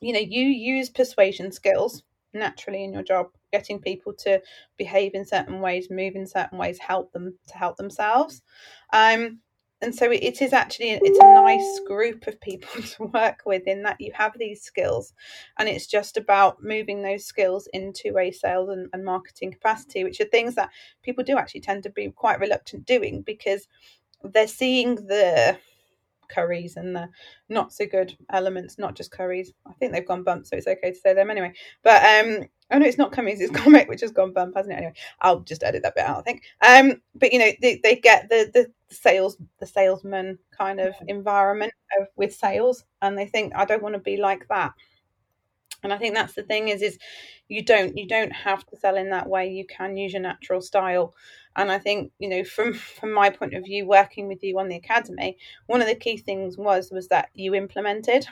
you 0.00 0.12
know 0.12 0.20
you 0.20 0.44
use 0.44 0.90
persuasion 0.90 1.50
skills 1.52 2.02
naturally 2.34 2.84
in 2.84 2.92
your 2.92 3.02
job 3.02 3.26
getting 3.52 3.78
people 3.78 4.12
to 4.14 4.40
behave 4.78 5.14
in 5.14 5.24
certain 5.24 5.60
ways 5.60 5.90
move 5.90 6.14
in 6.16 6.26
certain 6.26 6.58
ways 6.58 6.78
help 6.78 7.12
them 7.12 7.34
to 7.46 7.56
help 7.56 7.76
themselves. 7.76 8.42
Um 8.92 9.40
and 9.82 9.94
so 9.94 10.10
it 10.10 10.40
is 10.40 10.52
actually 10.52 10.90
it's 10.90 11.18
a 11.18 11.34
nice 11.34 11.80
group 11.86 12.26
of 12.26 12.40
people 12.40 12.82
to 12.82 13.04
work 13.04 13.42
with 13.44 13.66
in 13.66 13.82
that 13.82 14.00
you 14.00 14.12
have 14.14 14.32
these 14.38 14.62
skills 14.62 15.12
and 15.58 15.68
it's 15.68 15.86
just 15.86 16.16
about 16.16 16.62
moving 16.62 17.02
those 17.02 17.24
skills 17.24 17.68
into 17.72 18.16
a 18.18 18.30
sales 18.30 18.70
and, 18.70 18.88
and 18.92 19.04
marketing 19.04 19.52
capacity 19.52 20.04
which 20.04 20.20
are 20.20 20.26
things 20.26 20.54
that 20.54 20.70
people 21.02 21.24
do 21.24 21.36
actually 21.36 21.60
tend 21.60 21.82
to 21.82 21.90
be 21.90 22.10
quite 22.10 22.40
reluctant 22.40 22.86
doing 22.86 23.22
because 23.22 23.66
they're 24.24 24.48
seeing 24.48 24.94
the 24.94 25.58
Currys 26.34 26.76
and 26.76 26.96
the 26.96 27.08
not 27.48 27.72
so 27.72 27.84
good 27.84 28.16
elements, 28.30 28.78
not 28.78 28.94
just 28.94 29.12
Currys. 29.12 29.48
I 29.66 29.72
think 29.74 29.92
they've 29.92 30.06
gone 30.06 30.22
bump, 30.22 30.46
so 30.46 30.56
it's 30.56 30.66
okay 30.66 30.92
to 30.92 30.96
say 30.96 31.12
them 31.12 31.30
anyway. 31.30 31.52
But 31.82 32.02
um, 32.02 32.46
oh 32.72 32.78
no, 32.78 32.86
it's 32.86 32.98
not 32.98 33.12
Currys, 33.12 33.40
it's 33.40 33.52
Comet, 33.56 33.88
which 33.88 34.00
has 34.00 34.10
gone 34.10 34.32
bump, 34.32 34.56
hasn't 34.56 34.74
it? 34.74 34.78
Anyway, 34.78 34.94
I'll 35.20 35.40
just 35.40 35.62
edit 35.62 35.82
that 35.82 35.94
bit 35.94 36.04
out, 36.04 36.18
I 36.18 36.22
think. 36.22 36.42
Um, 36.66 37.00
but 37.14 37.32
you 37.32 37.38
know, 37.38 37.50
they, 37.60 37.80
they 37.82 37.96
get 37.96 38.28
the 38.28 38.50
the 38.52 38.72
sales, 38.94 39.36
the 39.60 39.66
salesman 39.66 40.38
kind 40.56 40.80
of 40.80 40.94
environment 41.06 41.72
of, 42.00 42.08
with 42.16 42.34
sales, 42.34 42.84
and 43.00 43.16
they 43.16 43.26
think 43.26 43.52
I 43.54 43.64
don't 43.64 43.82
want 43.82 43.94
to 43.94 44.00
be 44.00 44.16
like 44.16 44.48
that. 44.48 44.72
And 45.84 45.92
i 45.92 45.98
think 45.98 46.14
that's 46.14 46.34
the 46.34 46.44
thing 46.44 46.68
is 46.68 46.80
is 46.80 46.96
you 47.48 47.64
don't 47.64 47.96
you 47.98 48.06
don't 48.06 48.30
have 48.30 48.64
to 48.66 48.76
sell 48.76 48.96
in 48.96 49.10
that 49.10 49.28
way. 49.28 49.48
You 49.48 49.66
can 49.66 49.96
use 49.96 50.12
your 50.12 50.22
natural 50.22 50.60
style. 50.60 51.14
And 51.56 51.70
i 51.70 51.78
think 51.78 52.12
you 52.18 52.28
know 52.28 52.44
from 52.44 52.72
from 52.74 53.12
my 53.12 53.30
point 53.30 53.54
of 53.54 53.64
view 53.64 53.86
working 53.86 54.28
with 54.28 54.42
you 54.42 54.58
on 54.58 54.68
the 54.68 54.76
academy 54.76 55.36
one 55.66 55.82
of 55.82 55.86
the 55.88 55.94
key 55.94 56.16
things 56.16 56.56
was 56.56 56.90
was 56.90 57.08
that 57.08 57.28
you 57.34 57.54
implemented 57.54 58.26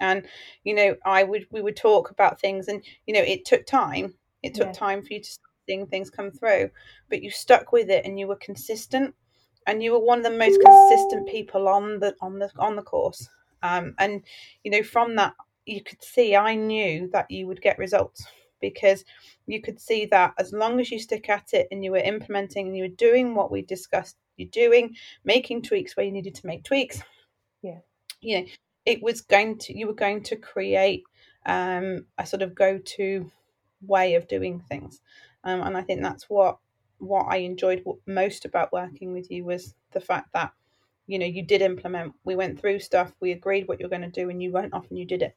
and 0.00 0.26
you 0.64 0.74
know 0.74 0.96
i 1.04 1.22
would 1.22 1.46
we 1.50 1.60
would 1.60 1.76
talk 1.76 2.10
about 2.10 2.40
things 2.40 2.68
and 2.68 2.82
you 3.06 3.14
know 3.14 3.20
it 3.20 3.44
took 3.44 3.66
time 3.66 4.14
it 4.42 4.54
took 4.54 4.68
yeah. 4.68 4.72
time 4.72 5.02
for 5.02 5.12
you 5.12 5.20
to 5.20 5.38
seeing 5.68 5.86
things 5.86 6.10
come 6.10 6.30
through 6.30 6.70
but 7.08 7.22
you 7.22 7.30
stuck 7.30 7.72
with 7.72 7.90
it 7.90 8.04
and 8.04 8.18
you 8.18 8.26
were 8.26 8.36
consistent 8.36 9.14
and 9.66 9.82
you 9.82 9.92
were 9.92 9.98
one 9.98 10.18
of 10.18 10.24
the 10.24 10.30
most 10.30 10.60
consistent 10.60 11.28
people 11.28 11.68
on 11.68 12.00
the 12.00 12.14
on 12.20 12.38
the 12.38 12.50
on 12.58 12.76
the 12.76 12.82
course 12.82 13.28
um, 13.62 13.94
and 13.98 14.22
you 14.64 14.70
know 14.70 14.82
from 14.82 15.16
that 15.16 15.34
you 15.66 15.82
could 15.82 16.02
see 16.02 16.34
I 16.34 16.54
knew 16.54 17.08
that 17.12 17.30
you 17.30 17.46
would 17.46 17.60
get 17.60 17.78
results 17.78 18.26
because 18.60 19.04
you 19.46 19.60
could 19.60 19.80
see 19.80 20.06
that 20.06 20.32
as 20.38 20.52
long 20.52 20.80
as 20.80 20.90
you 20.90 20.98
stick 20.98 21.28
at 21.28 21.52
it 21.52 21.68
and 21.70 21.84
you 21.84 21.92
were 21.92 21.98
implementing 21.98 22.68
and 22.68 22.76
you 22.76 22.84
were 22.84 22.88
doing 22.88 23.34
what 23.34 23.50
we 23.50 23.62
discussed 23.62 24.16
you're 24.40 24.48
doing, 24.48 24.96
making 25.24 25.62
tweaks 25.62 25.96
where 25.96 26.06
you 26.06 26.12
needed 26.12 26.34
to 26.34 26.46
make 26.46 26.64
tweaks. 26.64 27.00
Yeah. 27.62 27.78
You 28.20 28.40
know, 28.40 28.46
it 28.84 29.02
was 29.02 29.20
going 29.20 29.58
to 29.58 29.76
you 29.76 29.86
were 29.86 29.94
going 29.94 30.22
to 30.24 30.36
create 30.36 31.04
um, 31.46 32.06
a 32.18 32.26
sort 32.26 32.42
of 32.42 32.54
go 32.54 32.78
to 32.78 33.30
way 33.86 34.14
of 34.14 34.28
doing 34.28 34.60
things. 34.60 35.00
Um, 35.44 35.62
and 35.62 35.76
I 35.76 35.82
think 35.82 36.02
that's 36.02 36.28
what 36.28 36.58
what 36.98 37.26
I 37.28 37.38
enjoyed 37.38 37.82
most 38.06 38.44
about 38.44 38.72
working 38.72 39.12
with 39.12 39.30
you 39.30 39.44
was 39.44 39.74
the 39.92 40.00
fact 40.00 40.32
that 40.34 40.52
you 41.06 41.18
know 41.18 41.26
you 41.26 41.42
did 41.42 41.62
implement 41.62 42.14
we 42.24 42.36
went 42.36 42.60
through 42.60 42.78
stuff 42.78 43.12
we 43.20 43.32
agreed 43.32 43.66
what 43.66 43.80
you're 43.80 43.88
going 43.88 44.02
to 44.02 44.08
do 44.08 44.28
and 44.28 44.42
you 44.42 44.52
went 44.52 44.74
off 44.74 44.86
and 44.90 44.98
you 44.98 45.06
did 45.06 45.22
it 45.22 45.34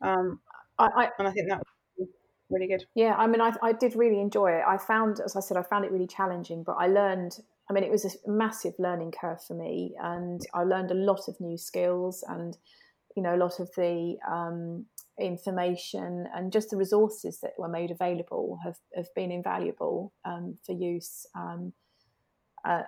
um, 0.00 0.40
I, 0.78 0.86
I, 0.86 1.08
and 1.18 1.26
I 1.26 1.32
think 1.32 1.48
that 1.48 1.62
was 1.96 2.08
really 2.50 2.66
good. 2.66 2.84
Yeah, 2.94 3.14
I 3.16 3.26
mean, 3.26 3.40
I, 3.40 3.52
I 3.62 3.72
did 3.72 3.96
really 3.96 4.20
enjoy 4.20 4.52
it. 4.52 4.62
I 4.66 4.76
found, 4.76 5.20
as 5.20 5.36
I 5.36 5.40
said, 5.40 5.56
I 5.56 5.62
found 5.62 5.84
it 5.84 5.92
really 5.92 6.06
challenging, 6.06 6.62
but 6.62 6.76
I 6.78 6.86
learned. 6.86 7.40
I 7.68 7.72
mean, 7.72 7.84
it 7.84 7.90
was 7.90 8.04
a 8.04 8.10
massive 8.26 8.74
learning 8.78 9.12
curve 9.18 9.42
for 9.42 9.54
me, 9.54 9.94
and 10.00 10.40
I 10.54 10.64
learned 10.64 10.90
a 10.90 10.94
lot 10.94 11.28
of 11.28 11.40
new 11.40 11.56
skills, 11.56 12.24
and 12.28 12.56
you 13.16 13.22
know, 13.22 13.34
a 13.34 13.38
lot 13.38 13.60
of 13.60 13.70
the 13.76 14.16
um, 14.30 14.86
information 15.20 16.26
and 16.34 16.52
just 16.52 16.70
the 16.70 16.76
resources 16.76 17.38
that 17.40 17.52
were 17.58 17.68
made 17.68 17.90
available 17.90 18.58
have, 18.64 18.76
have 18.96 19.06
been 19.14 19.30
invaluable 19.30 20.12
um, 20.24 20.58
for 20.66 20.72
use. 20.72 21.26
Um, 21.36 21.72
uh, 22.64 22.82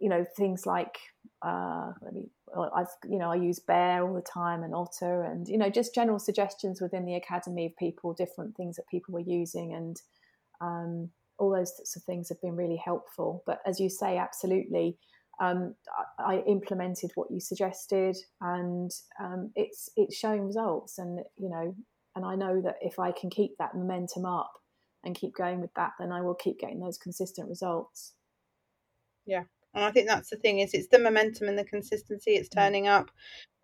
you 0.00 0.08
know, 0.08 0.24
things 0.36 0.66
like 0.66 0.98
uh, 1.42 1.92
let 2.02 2.12
me 2.12 2.30
I've, 2.74 2.88
you 3.08 3.18
know, 3.18 3.30
I 3.30 3.36
use 3.36 3.60
bear 3.60 4.02
all 4.02 4.14
the 4.14 4.22
time 4.22 4.62
and 4.62 4.74
otter, 4.74 5.22
and 5.22 5.46
you 5.48 5.58
know, 5.58 5.70
just 5.70 5.94
general 5.94 6.18
suggestions 6.18 6.80
within 6.80 7.04
the 7.04 7.14
academy 7.14 7.66
of 7.66 7.76
people, 7.76 8.12
different 8.12 8.56
things 8.56 8.76
that 8.76 8.88
people 8.90 9.14
were 9.14 9.20
using, 9.20 9.74
and 9.74 9.96
um, 10.60 11.10
all 11.40 11.50
those 11.50 11.74
sorts 11.74 11.96
of 11.96 12.04
things 12.04 12.28
have 12.28 12.40
been 12.40 12.54
really 12.54 12.76
helpful. 12.76 13.42
But 13.46 13.60
as 13.66 13.80
you 13.80 13.88
say, 13.88 14.18
absolutely, 14.18 14.96
um, 15.40 15.74
I, 16.18 16.34
I, 16.34 16.38
implemented 16.46 17.10
what 17.14 17.30
you 17.30 17.40
suggested, 17.40 18.16
and 18.42 18.90
um, 19.18 19.50
it's 19.56 19.88
it's 19.96 20.14
showing 20.14 20.44
results. 20.44 20.98
And 20.98 21.20
you 21.38 21.48
know, 21.48 21.74
and 22.14 22.26
I 22.26 22.36
know 22.36 22.60
that 22.60 22.76
if 22.82 22.98
I 22.98 23.10
can 23.12 23.30
keep 23.30 23.56
that 23.58 23.74
momentum 23.74 24.26
up 24.26 24.52
and 25.02 25.16
keep 25.16 25.34
going 25.34 25.62
with 25.62 25.72
that, 25.74 25.92
then 25.98 26.12
I 26.12 26.20
will 26.20 26.34
keep 26.34 26.60
getting 26.60 26.78
those 26.78 26.98
consistent 26.98 27.48
results. 27.48 28.12
Yeah, 29.24 29.44
and 29.74 29.82
I 29.82 29.90
think 29.90 30.08
that's 30.08 30.28
the 30.28 30.36
thing 30.36 30.58
is 30.58 30.74
it's 30.74 30.88
the 30.88 30.98
momentum 30.98 31.48
and 31.48 31.58
the 31.58 31.64
consistency. 31.64 32.32
It's 32.32 32.50
mm. 32.50 32.56
turning 32.56 32.86
up, 32.86 33.10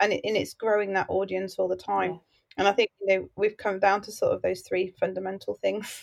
and 0.00 0.14
it, 0.14 0.22
and 0.24 0.36
it's 0.36 0.54
growing 0.54 0.94
that 0.94 1.10
audience 1.10 1.56
all 1.58 1.68
the 1.68 1.76
time. 1.76 2.12
Yeah. 2.12 2.18
And 2.56 2.68
I 2.68 2.72
think 2.72 2.88
you 3.02 3.06
know 3.18 3.28
we've 3.36 3.58
come 3.58 3.80
down 3.80 4.00
to 4.02 4.12
sort 4.12 4.32
of 4.32 4.40
those 4.40 4.62
three 4.62 4.94
fundamental 4.98 5.58
things 5.60 6.02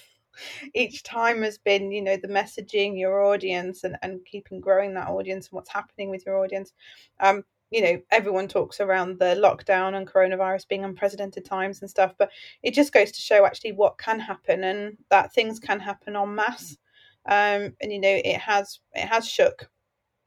each 0.73 1.03
time 1.03 1.41
has 1.43 1.57
been 1.57 1.91
you 1.91 2.01
know 2.01 2.17
the 2.17 2.27
messaging 2.27 2.99
your 2.99 3.23
audience 3.23 3.83
and, 3.83 3.97
and 4.01 4.25
keeping 4.25 4.59
growing 4.59 4.93
that 4.93 5.07
audience 5.07 5.47
and 5.47 5.53
what's 5.55 5.71
happening 5.71 6.09
with 6.09 6.25
your 6.25 6.37
audience. 6.43 6.73
Um 7.19 7.43
you 7.71 7.81
know 7.81 8.01
everyone 8.11 8.47
talks 8.47 8.79
around 8.79 9.17
the 9.19 9.35
lockdown 9.35 9.95
and 9.95 10.07
coronavirus 10.07 10.67
being 10.67 10.83
unprecedented 10.85 11.43
times 11.43 11.81
and 11.81 11.89
stuff 11.89 12.13
but 12.19 12.29
it 12.61 12.73
just 12.73 12.93
goes 12.93 13.11
to 13.11 13.19
show 13.21 13.45
actually 13.45 13.71
what 13.71 13.97
can 13.97 14.19
happen 14.19 14.63
and 14.63 14.95
that 15.09 15.33
things 15.33 15.59
can 15.59 15.79
happen 15.79 16.15
en 16.15 16.35
masse. 16.35 16.77
Um 17.25 17.73
and 17.81 17.91
you 17.91 17.99
know 17.99 18.21
it 18.23 18.37
has 18.37 18.79
it 18.93 19.07
has 19.07 19.27
shook 19.27 19.69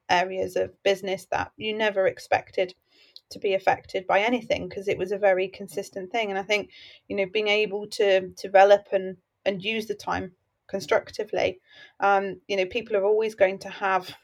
areas 0.09 0.57
of 0.57 0.71
business 0.83 1.27
that 1.31 1.53
you 1.57 1.75
never 1.77 2.07
expected 2.07 2.75
to 3.31 3.38
be 3.40 3.55
affected 3.55 4.07
by 4.07 4.21
anything 4.21 4.69
because 4.69 4.88
it 4.88 4.99
was 4.99 5.12
a 5.12 5.19
very 5.19 5.49
consistent 5.49 6.11
thing. 6.12 6.31
And 6.31 6.38
i 6.38 6.42
think 6.42 6.71
you 7.09 7.16
know 7.16 7.27
being 7.33 7.49
able 7.49 7.87
to 7.88 8.29
develop 8.40 8.88
and 8.92 9.16
and 9.46 9.62
use 9.64 9.87
the 9.87 9.94
time 9.94 10.32
constructively. 10.66 11.61
Um, 12.00 12.40
you 12.48 12.56
know, 12.56 12.66
people 12.66 12.96
are 12.96 13.04
always 13.04 13.35
going 13.35 13.59
to 13.61 13.70
have 13.70 14.14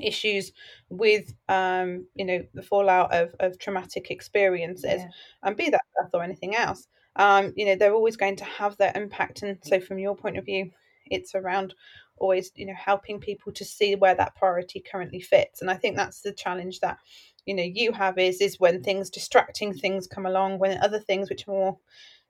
issues 0.00 0.52
with 0.88 1.34
um, 1.48 2.06
you 2.14 2.24
know 2.24 2.42
the 2.54 2.62
fallout 2.62 3.12
of, 3.14 3.34
of 3.40 3.58
traumatic 3.58 4.10
experiences 4.10 5.00
yeah. 5.00 5.08
and 5.42 5.56
be 5.56 5.70
that 5.70 5.80
death 6.00 6.10
or 6.12 6.22
anything 6.22 6.54
else 6.54 6.86
um, 7.16 7.52
you 7.56 7.64
know 7.64 7.76
they're 7.76 7.94
always 7.94 8.16
going 8.16 8.36
to 8.36 8.44
have 8.44 8.76
their 8.76 8.92
impact 8.94 9.42
and 9.42 9.58
so 9.62 9.80
from 9.80 9.98
your 9.98 10.16
point 10.16 10.36
of 10.36 10.44
view 10.44 10.70
it's 11.06 11.34
around 11.34 11.74
always 12.18 12.50
you 12.54 12.66
know 12.66 12.74
helping 12.74 13.20
people 13.20 13.52
to 13.52 13.64
see 13.64 13.94
where 13.94 14.14
that 14.14 14.34
priority 14.36 14.80
currently 14.80 15.20
fits 15.20 15.60
and 15.60 15.70
i 15.70 15.74
think 15.74 15.96
that's 15.96 16.22
the 16.22 16.32
challenge 16.32 16.80
that 16.80 16.98
you 17.44 17.54
know 17.54 17.62
you 17.62 17.92
have 17.92 18.18
is 18.18 18.40
is 18.40 18.58
when 18.58 18.82
things 18.82 19.10
distracting 19.10 19.72
things 19.72 20.06
come 20.06 20.26
along 20.26 20.58
when 20.58 20.78
other 20.78 20.98
things 20.98 21.28
which 21.28 21.46
are 21.46 21.52
more 21.52 21.78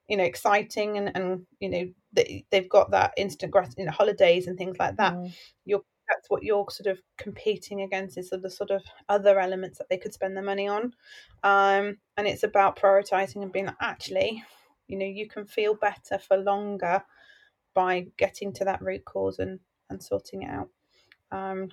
you 0.07 0.17
know 0.17 0.23
exciting 0.23 0.97
and 0.97 1.11
and 1.15 1.45
you 1.59 1.69
know 1.69 1.89
they, 2.13 2.45
they've 2.49 2.69
got 2.69 2.91
that 2.91 3.13
instant 3.17 3.51
grat 3.51 3.73
you 3.77 3.85
know 3.85 3.91
holidays 3.91 4.47
and 4.47 4.57
things 4.57 4.77
like 4.79 4.97
that. 4.97 5.13
Mm. 5.13 5.33
you're 5.65 5.83
that's 6.09 6.29
what 6.29 6.41
you're 6.43 6.65
sort 6.69 6.87
of 6.87 7.01
competing 7.17 7.81
against 7.81 8.17
is 8.17 8.29
the 8.29 8.49
sort 8.49 8.71
of 8.71 8.81
other 9.09 9.41
elements 9.41 9.77
that 9.77 9.89
they 9.89 9.97
could 9.97 10.13
spend 10.13 10.35
their 10.37 10.43
money 10.43 10.67
on. 10.67 10.93
Um 11.43 11.97
and 12.15 12.27
it's 12.27 12.43
about 12.43 12.79
prioritizing 12.79 13.41
and 13.41 13.51
being 13.51 13.65
like 13.65 13.75
actually 13.81 14.43
you 14.87 14.97
know 14.97 15.05
you 15.05 15.27
can 15.27 15.45
feel 15.45 15.75
better 15.75 16.17
for 16.17 16.37
longer 16.37 17.03
by 17.73 18.07
getting 18.17 18.53
to 18.53 18.65
that 18.65 18.81
root 18.81 19.03
cause 19.05 19.39
and 19.39 19.59
and 19.89 20.01
sorting 20.01 20.43
it 20.43 20.49
out. 20.49 20.69
Um 21.31 21.69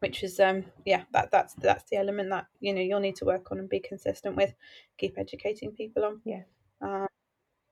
which 0.00 0.22
is 0.22 0.38
um 0.40 0.64
yeah 0.84 1.02
that 1.12 1.30
that's 1.30 1.54
that's 1.54 1.84
the 1.90 1.96
element 1.96 2.30
that 2.30 2.46
you 2.60 2.74
know 2.74 2.80
you'll 2.80 3.00
need 3.00 3.16
to 3.16 3.24
work 3.24 3.50
on 3.52 3.58
and 3.58 3.68
be 3.68 3.80
consistent 3.80 4.34
with. 4.34 4.52
Keep 4.98 5.16
educating 5.16 5.70
people 5.70 6.04
on. 6.04 6.20
Yeah. 6.24 6.42
Um, 6.80 7.06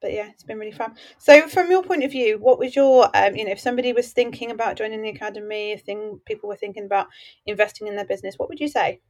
but 0.01 0.13
yeah, 0.13 0.29
it's 0.31 0.45
been 0.45 0.59
really 0.59 0.73
fun. 0.73 0.95
So, 1.19 1.49
from 1.49 1.71
your 1.71 1.83
point 1.83 2.05
of 2.05 2.11
view, 2.11 2.39
what 2.39 2.59
was 2.59 2.77
your, 2.77 3.11
um, 3.17 3.35
you 3.37 3.45
know, 3.45 3.53
if 3.53 3.61
somebody 3.61 3.93
was 3.93 4.13
thinking 4.13 4.51
about 4.51 4.77
joining 4.77 5.03
the 5.03 5.09
academy, 5.09 5.73
if 5.73 5.83
thing, 5.83 6.21
people 6.27 6.49
were 6.49 6.57
thinking 6.57 6.85
about 6.85 7.09
investing 7.47 7.87
in 7.87 7.97
their 7.97 8.05
business, 8.05 8.39
what 8.39 8.49
would 8.49 8.61
you 8.61 8.69
say? 8.69 9.01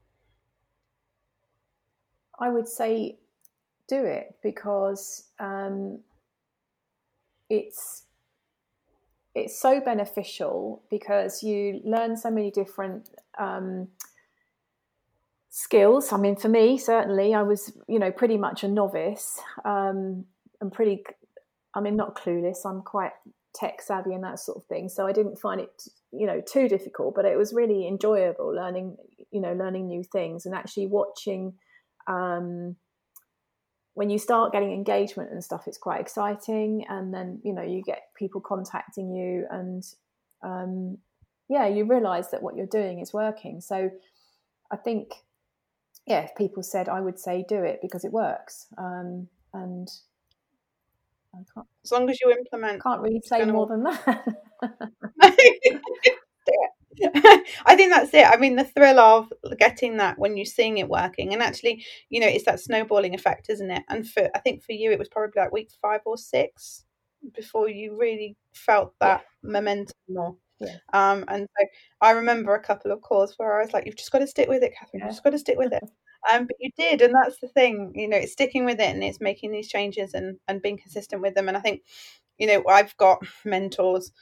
I 2.38 2.50
would 2.50 2.68
say 2.68 3.18
do 3.88 4.04
it 4.04 4.34
because 4.42 5.24
um, 5.38 6.00
it's 7.48 8.04
it's 9.34 9.60
so 9.60 9.80
beneficial 9.80 10.82
because 10.90 11.42
you 11.42 11.80
learn 11.84 12.16
so 12.16 12.30
many 12.30 12.50
different 12.50 13.10
um, 13.38 13.88
skills. 15.50 16.12
I 16.12 16.16
mean, 16.16 16.36
for 16.36 16.48
me, 16.48 16.78
certainly, 16.78 17.34
I 17.34 17.42
was 17.42 17.72
you 17.88 17.98
know 17.98 18.12
pretty 18.12 18.36
much 18.36 18.64
a 18.64 18.68
novice. 18.68 19.40
Um, 19.64 20.26
I'm 20.60 20.70
pretty, 20.70 21.04
I 21.74 21.80
mean, 21.80 21.96
not 21.96 22.16
clueless. 22.16 22.64
I'm 22.64 22.82
quite 22.82 23.12
tech 23.54 23.80
savvy 23.80 24.12
and 24.12 24.24
that 24.24 24.38
sort 24.38 24.58
of 24.58 24.64
thing. 24.64 24.88
So 24.88 25.06
I 25.06 25.12
didn't 25.12 25.38
find 25.38 25.60
it, 25.60 25.82
you 26.12 26.26
know, 26.26 26.40
too 26.40 26.68
difficult, 26.68 27.14
but 27.14 27.24
it 27.24 27.36
was 27.36 27.54
really 27.54 27.86
enjoyable 27.86 28.54
learning, 28.54 28.96
you 29.30 29.40
know, 29.40 29.52
learning 29.52 29.86
new 29.86 30.04
things 30.04 30.46
and 30.46 30.54
actually 30.54 30.86
watching. 30.86 31.54
Um, 32.06 32.76
when 33.94 34.10
you 34.10 34.18
start 34.18 34.52
getting 34.52 34.72
engagement 34.72 35.32
and 35.32 35.42
stuff, 35.42 35.64
it's 35.66 35.78
quite 35.78 36.00
exciting. 36.00 36.84
And 36.88 37.14
then, 37.14 37.40
you 37.44 37.54
know, 37.54 37.62
you 37.62 37.82
get 37.82 38.02
people 38.16 38.42
contacting 38.42 39.10
you 39.14 39.46
and, 39.50 39.82
um, 40.42 40.98
yeah, 41.48 41.66
you 41.66 41.84
realize 41.84 42.30
that 42.30 42.42
what 42.42 42.56
you're 42.56 42.66
doing 42.66 43.00
is 43.00 43.14
working. 43.14 43.60
So 43.60 43.90
I 44.70 44.76
think, 44.76 45.12
yeah, 46.06 46.20
if 46.20 46.34
people 46.36 46.62
said, 46.62 46.88
I 46.88 47.00
would 47.00 47.18
say 47.18 47.44
do 47.48 47.62
it 47.62 47.78
because 47.80 48.04
it 48.04 48.12
works. 48.12 48.66
Um, 48.76 49.28
and 49.54 49.88
as 51.84 51.92
long 51.92 52.08
as 52.10 52.20
you 52.20 52.30
implement. 52.30 52.82
Can't 52.82 53.00
really 53.00 53.22
say 53.24 53.44
more 53.44 53.66
than 53.66 53.84
that. 53.84 54.24
I 57.66 57.76
think 57.76 57.92
that's 57.92 58.14
it. 58.14 58.26
I 58.26 58.36
mean, 58.36 58.56
the 58.56 58.64
thrill 58.64 58.98
of 58.98 59.32
getting 59.58 59.98
that 59.98 60.18
when 60.18 60.36
you're 60.36 60.46
seeing 60.46 60.78
it 60.78 60.88
working, 60.88 61.32
and 61.32 61.42
actually, 61.42 61.84
you 62.08 62.20
know, 62.20 62.26
it's 62.26 62.44
that 62.44 62.60
snowballing 62.60 63.14
effect, 63.14 63.50
isn't 63.50 63.70
it? 63.70 63.82
And 63.88 64.08
for 64.08 64.30
I 64.34 64.38
think 64.38 64.62
for 64.62 64.72
you, 64.72 64.90
it 64.90 64.98
was 64.98 65.08
probably 65.08 65.40
like 65.40 65.52
week 65.52 65.70
five 65.80 66.00
or 66.06 66.16
six 66.16 66.84
before 67.34 67.68
you 67.68 67.96
really 67.98 68.36
felt 68.54 68.94
that 69.00 69.24
yeah. 69.42 69.50
momentum 69.50 69.94
more. 70.08 70.36
Yeah. 70.60 70.76
Um, 70.92 71.24
and 71.28 71.46
so 71.58 71.66
I 72.00 72.12
remember 72.12 72.54
a 72.54 72.62
couple 72.62 72.90
of 72.90 73.02
calls 73.02 73.34
where 73.36 73.58
I 73.58 73.62
was 73.62 73.74
like, 73.74 73.84
"You've 73.84 73.96
just 73.96 74.12
got 74.12 74.20
to 74.20 74.26
stick 74.26 74.48
with 74.48 74.62
it, 74.62 74.72
Catherine. 74.78 75.00
Yeah. 75.00 75.06
You've 75.06 75.14
just 75.14 75.24
got 75.24 75.30
to 75.30 75.38
stick 75.38 75.58
with 75.58 75.72
it." 75.72 75.84
Um, 76.32 76.46
but 76.46 76.56
you 76.60 76.70
did, 76.76 77.02
and 77.02 77.14
that's 77.14 77.38
the 77.40 77.48
thing. 77.48 77.92
You 77.94 78.08
know, 78.08 78.16
it's 78.16 78.32
sticking 78.32 78.64
with 78.64 78.80
it 78.80 78.94
and 78.94 79.02
it's 79.04 79.20
making 79.20 79.50
these 79.52 79.68
changes 79.68 80.14
and 80.14 80.38
and 80.48 80.62
being 80.62 80.78
consistent 80.78 81.22
with 81.22 81.34
them. 81.34 81.48
And 81.48 81.56
I 81.56 81.60
think, 81.60 81.82
you 82.38 82.46
know, 82.46 82.64
I've 82.68 82.96
got 82.96 83.24
mentors. 83.44 84.12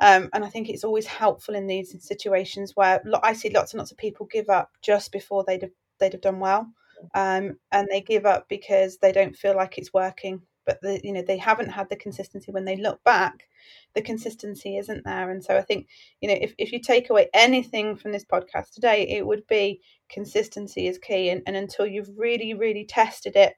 Um, 0.00 0.28
and 0.34 0.44
I 0.44 0.48
think 0.48 0.68
it's 0.68 0.84
always 0.84 1.06
helpful 1.06 1.54
in 1.54 1.66
these 1.66 1.96
situations 2.06 2.72
where 2.76 3.02
I 3.22 3.32
see 3.32 3.48
lots 3.50 3.72
and 3.72 3.78
lots 3.78 3.92
of 3.92 3.96
people 3.98 4.26
give 4.26 4.50
up 4.50 4.70
just 4.82 5.10
before 5.12 5.44
they'd 5.46 5.62
have, 5.62 5.70
they'd 5.98 6.12
have 6.12 6.20
done 6.20 6.38
well, 6.38 6.66
um, 7.14 7.58
and 7.72 7.88
they 7.90 8.02
give 8.02 8.26
up 8.26 8.46
because 8.48 8.98
they 8.98 9.12
don't 9.12 9.36
feel 9.36 9.56
like 9.56 9.78
it's 9.78 9.94
working 9.94 10.42
but 10.66 10.80
the, 10.82 11.00
you 11.02 11.12
know 11.12 11.22
they 11.22 11.38
haven't 11.38 11.70
had 11.70 11.88
the 11.88 11.96
consistency 11.96 12.52
when 12.52 12.64
they 12.64 12.76
look 12.76 13.02
back 13.04 13.48
the 13.94 14.02
consistency 14.02 14.76
isn't 14.76 15.04
there. 15.04 15.30
And 15.30 15.42
so 15.42 15.56
i 15.56 15.62
think 15.62 15.88
you 16.20 16.28
know 16.28 16.36
if, 16.40 16.54
if 16.58 16.72
you 16.72 16.80
take 16.80 17.10
away 17.10 17.28
anything 17.32 17.96
from 17.96 18.12
this 18.12 18.24
podcast 18.24 18.72
today 18.72 19.06
it 19.08 19.26
would 19.26 19.46
be 19.46 19.80
consistency 20.08 20.86
is 20.86 20.98
key. 20.98 21.30
And, 21.30 21.42
and 21.46 21.56
until 21.56 21.86
you've 21.86 22.10
really 22.16 22.54
really 22.54 22.84
tested 22.84 23.36
it 23.36 23.54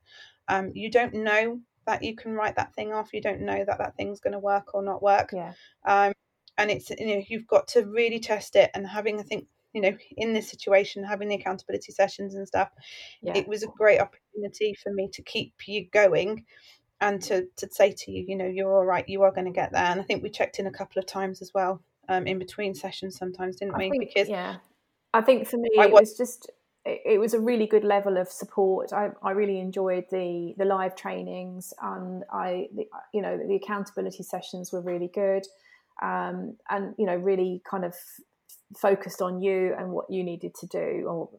um, 0.49 0.73
you 0.75 0.91
don't 0.91 1.15
know 1.15 1.61
that 1.87 2.03
you 2.03 2.15
can 2.15 2.35
write 2.35 2.57
that 2.57 2.75
thing 2.75 2.93
off. 2.93 3.13
You 3.13 3.23
don't 3.23 3.41
know 3.41 3.65
that 3.67 3.79
that 3.79 3.97
thing's 3.97 4.21
going 4.21 4.35
to 4.35 4.39
work 4.39 4.75
or 4.75 4.83
not 4.83 5.03
work. 5.03 5.31
Yeah. 5.33 5.53
Um, 5.87 6.13
and 6.59 6.71
it's 6.71 6.91
you 6.91 7.07
know 7.07 7.23
you've 7.29 7.47
got 7.47 7.69
to 7.69 7.87
really 7.87 8.21
test 8.21 8.57
it. 8.57 8.71
And 8.75 8.87
having 8.87 9.19
i 9.19 9.23
think 9.23 9.47
you 9.73 9.81
know 9.81 9.97
in 10.17 10.33
this 10.33 10.51
situation 10.51 11.05
having 11.05 11.29
the 11.29 11.35
accountability 11.35 11.93
sessions 11.93 12.35
and 12.35 12.49
stuff 12.49 12.71
yeah. 13.23 13.37
it 13.37 13.47
was 13.47 13.63
a 13.63 13.69
great 13.69 14.01
opportunity 14.01 14.75
for 14.83 14.93
me 14.93 15.09
to 15.13 15.23
keep 15.23 15.53
you 15.67 15.87
going 15.93 16.45
and 17.01 17.23
to, 17.23 17.47
to 17.57 17.69
say 17.71 17.93
to 17.93 18.11
you, 18.11 18.25
you 18.27 18.37
know, 18.37 18.47
you're 18.47 18.75
all 18.75 18.85
right, 18.85 19.09
you 19.09 19.23
are 19.23 19.31
going 19.31 19.47
to 19.47 19.53
get 19.53 19.73
there. 19.73 19.85
And 19.85 20.01
I 20.01 20.05
think 20.05 20.23
we 20.23 20.31
checked 20.31 20.59
in 20.59 20.67
a 20.67 20.71
couple 20.71 20.99
of 20.99 21.07
times 21.07 21.41
as 21.41 21.53
well 21.55 21.81
um, 22.09 22.27
in 22.27 22.39
between 22.39 22.75
sessions 22.75 23.17
sometimes, 23.17 23.57
didn't 23.57 23.77
we? 23.77 23.91
Think, 23.91 24.09
because 24.09 24.29
yeah, 24.29 24.57
I 25.15 25.21
think 25.21 25.47
for 25.47 25.59
me 25.59 25.71
I 25.79 25.87
it 25.87 25.93
was 25.93 26.17
just 26.17 26.51
it, 26.85 27.21
was 27.21 27.35
a 27.35 27.41
really 27.41 27.67
good 27.67 27.85
level 27.85 28.17
of 28.17 28.29
support. 28.29 28.93
I, 28.93 29.11
I 29.23 29.33
really 29.33 29.61
enjoyed 29.61 30.05
the 30.11 30.55
the 30.57 30.65
live 30.65 30.97
trainings, 30.97 31.75
and 31.83 32.25
I 32.33 32.69
the, 32.75 32.87
you 33.13 33.23
know 33.23 33.37
the 33.37 33.57
accountability 33.57 34.23
sessions 34.23 34.73
were 34.73 34.81
really 34.81 35.11
good, 35.13 35.47
um, 36.03 36.57
and 36.71 36.95
you 36.99 37.07
know 37.07 37.17
really 37.17 37.63
kind 37.69 37.85
of 37.85 37.95
focused 38.77 39.23
on 39.23 39.41
you 39.41 39.75
and 39.79 39.91
what 39.91 40.11
you 40.11 40.23
needed 40.23 40.55
to 40.55 40.67
do 40.67 41.07
or 41.09 41.31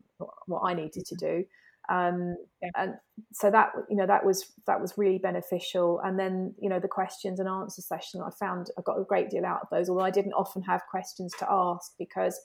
what 0.47 0.61
I 0.61 0.73
needed 0.73 1.05
to 1.05 1.15
do 1.15 1.45
um, 1.89 2.35
yeah. 2.61 2.69
and 2.75 2.93
so 3.33 3.49
that 3.49 3.71
you 3.89 3.95
know 3.95 4.05
that 4.05 4.25
was 4.25 4.51
that 4.67 4.79
was 4.79 4.93
really 4.97 5.17
beneficial 5.17 5.99
and 6.03 6.19
then 6.19 6.53
you 6.61 6.69
know 6.69 6.79
the 6.79 6.87
questions 6.87 7.39
and 7.39 7.49
answer 7.49 7.81
session 7.81 8.21
i 8.21 8.29
found 8.39 8.67
i 8.77 8.81
got 8.83 8.99
a 8.99 9.03
great 9.03 9.29
deal 9.29 9.45
out 9.45 9.61
of 9.61 9.67
those 9.71 9.89
although 9.89 10.03
i 10.03 10.11
didn't 10.11 10.33
often 10.33 10.61
have 10.61 10.81
questions 10.89 11.33
to 11.39 11.47
ask 11.49 11.93
because 11.97 12.39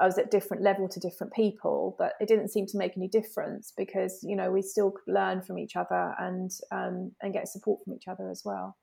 I 0.00 0.06
was 0.06 0.18
at 0.18 0.30
different 0.30 0.62
level 0.62 0.88
to 0.88 1.00
different 1.00 1.32
people, 1.32 1.96
but 1.98 2.12
it 2.20 2.28
didn't 2.28 2.50
seem 2.50 2.66
to 2.66 2.78
make 2.78 2.96
any 2.96 3.08
difference 3.08 3.72
because 3.76 4.20
you 4.22 4.36
know 4.36 4.50
we 4.50 4.62
still 4.62 4.92
could 4.92 5.12
learn 5.12 5.42
from 5.42 5.58
each 5.58 5.76
other 5.76 6.14
and 6.18 6.50
um, 6.70 7.12
and 7.20 7.32
get 7.32 7.48
support 7.48 7.82
from 7.84 7.94
each 7.94 8.06
other 8.06 8.30
as 8.30 8.42
well. 8.44 8.76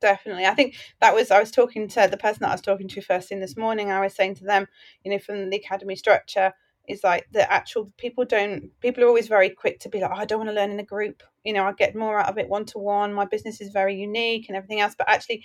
Definitely, 0.00 0.46
I 0.46 0.54
think 0.54 0.76
that 1.00 1.14
was 1.14 1.30
I 1.30 1.40
was 1.40 1.50
talking 1.50 1.86
to 1.88 2.08
the 2.10 2.16
person 2.16 2.38
that 2.40 2.50
I 2.50 2.54
was 2.54 2.62
talking 2.62 2.88
to 2.88 3.00
first 3.02 3.28
thing 3.28 3.40
this 3.40 3.56
morning. 3.56 3.90
I 3.90 4.00
was 4.00 4.14
saying 4.14 4.36
to 4.36 4.44
them, 4.44 4.66
you 5.04 5.10
know, 5.10 5.18
from 5.18 5.50
the 5.50 5.58
academy 5.58 5.96
structure, 5.96 6.54
is 6.90 7.04
like 7.04 7.26
the 7.32 7.50
actual 7.52 7.90
people 7.96 8.24
don't 8.24 8.70
people 8.80 9.04
are 9.04 9.08
always 9.08 9.28
very 9.28 9.50
quick 9.50 9.80
to 9.80 9.88
be 9.88 10.00
like, 10.00 10.10
oh, 10.12 10.16
I 10.18 10.24
don't 10.24 10.38
want 10.40 10.50
to 10.50 10.54
learn 10.54 10.70
in 10.70 10.80
a 10.80 10.84
group. 10.84 11.22
You 11.44 11.52
know, 11.54 11.64
I 11.64 11.72
get 11.72 11.94
more 11.96 12.18
out 12.20 12.28
of 12.28 12.38
it 12.38 12.48
one 12.48 12.66
to 12.66 12.78
one. 12.78 13.14
My 13.14 13.24
business 13.24 13.60
is 13.60 13.70
very 13.72 13.94
unique 13.96 14.48
and 14.48 14.56
everything 14.56 14.80
else. 14.80 14.94
But 14.96 15.08
actually, 15.08 15.44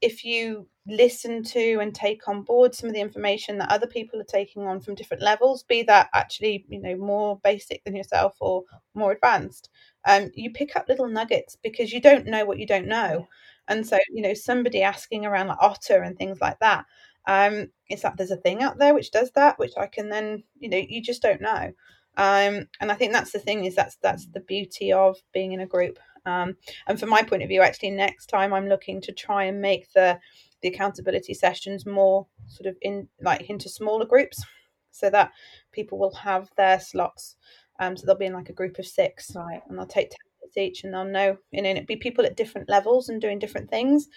if 0.00 0.24
you 0.24 0.66
listen 0.86 1.42
to 1.44 1.78
and 1.80 1.94
take 1.94 2.26
on 2.28 2.42
board 2.42 2.74
some 2.74 2.88
of 2.88 2.94
the 2.94 3.00
information 3.00 3.58
that 3.58 3.70
other 3.70 3.86
people 3.86 4.20
are 4.20 4.24
taking 4.24 4.62
on 4.66 4.80
from 4.80 4.94
different 4.94 5.22
levels, 5.22 5.62
be 5.62 5.82
that 5.84 6.08
actually, 6.12 6.64
you 6.68 6.80
know, 6.80 6.96
more 6.96 7.38
basic 7.44 7.84
than 7.84 7.94
yourself 7.96 8.36
or 8.40 8.64
more 8.94 9.12
advanced, 9.12 9.70
um, 10.06 10.30
you 10.34 10.50
pick 10.50 10.74
up 10.76 10.88
little 10.88 11.08
nuggets 11.08 11.56
because 11.62 11.92
you 11.92 12.00
don't 12.00 12.26
know 12.26 12.44
what 12.44 12.58
you 12.58 12.66
don't 12.66 12.88
know. 12.88 13.28
And 13.68 13.86
so, 13.86 13.98
you 14.10 14.22
know, 14.22 14.34
somebody 14.34 14.82
asking 14.82 15.24
around 15.24 15.48
like 15.48 15.58
otter 15.60 16.02
and 16.02 16.18
things 16.18 16.40
like 16.40 16.58
that, 16.58 16.84
um, 17.26 17.68
it's 17.88 18.04
like 18.04 18.16
there's 18.16 18.30
a 18.30 18.36
thing 18.36 18.62
out 18.62 18.78
there 18.78 18.94
which 18.94 19.10
does 19.10 19.30
that, 19.34 19.58
which 19.58 19.72
I 19.76 19.86
can 19.86 20.08
then, 20.08 20.44
you 20.58 20.68
know, 20.68 20.82
you 20.88 21.02
just 21.02 21.22
don't 21.22 21.40
know. 21.40 21.72
Um, 22.16 22.68
and 22.80 22.90
I 22.90 22.94
think 22.94 23.12
that's 23.12 23.32
the 23.32 23.38
thing 23.38 23.64
is 23.64 23.74
that's 23.74 23.96
that's 24.02 24.26
the 24.26 24.40
beauty 24.40 24.92
of 24.92 25.16
being 25.32 25.52
in 25.52 25.60
a 25.60 25.66
group. 25.66 25.98
Um, 26.26 26.56
and 26.86 26.98
from 27.00 27.08
my 27.08 27.22
point 27.22 27.42
of 27.42 27.48
view, 27.48 27.62
actually, 27.62 27.90
next 27.90 28.26
time 28.26 28.52
I'm 28.52 28.68
looking 28.68 29.00
to 29.02 29.12
try 29.12 29.44
and 29.44 29.60
make 29.60 29.92
the 29.92 30.18
the 30.60 30.68
accountability 30.68 31.34
sessions 31.34 31.86
more 31.86 32.26
sort 32.46 32.66
of 32.66 32.76
in 32.82 33.08
like 33.20 33.48
into 33.48 33.68
smaller 33.68 34.04
groups, 34.04 34.44
so 34.90 35.10
that 35.10 35.32
people 35.72 35.98
will 35.98 36.14
have 36.14 36.50
their 36.56 36.78
slots. 36.78 37.36
Um, 37.80 37.96
so 37.96 38.06
they'll 38.06 38.16
be 38.16 38.26
in 38.26 38.34
like 38.34 38.50
a 38.50 38.54
group 38.54 38.78
of 38.78 38.86
six, 38.86 39.34
right? 39.34 39.62
And 39.68 39.78
they'll 39.78 39.86
take 39.86 40.10
ten 40.10 40.18
minutes 40.40 40.56
each, 40.56 40.84
and 40.84 40.92
they'll 40.92 41.04
know, 41.04 41.38
you 41.50 41.62
know, 41.62 41.70
it'd 41.70 41.86
be 41.86 41.96
people 41.96 42.26
at 42.26 42.36
different 42.36 42.68
levels 42.68 43.08
and 43.08 43.20
doing 43.20 43.38
different 43.38 43.70
things. 43.70 44.08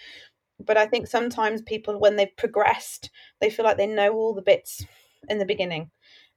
But 0.64 0.76
I 0.76 0.86
think 0.86 1.06
sometimes 1.06 1.62
people, 1.62 2.00
when 2.00 2.16
they've 2.16 2.36
progressed, 2.36 3.10
they 3.40 3.50
feel 3.50 3.64
like 3.64 3.76
they 3.76 3.86
know 3.86 4.14
all 4.14 4.34
the 4.34 4.42
bits 4.42 4.84
in 5.28 5.38
the 5.38 5.44
beginning. 5.44 5.90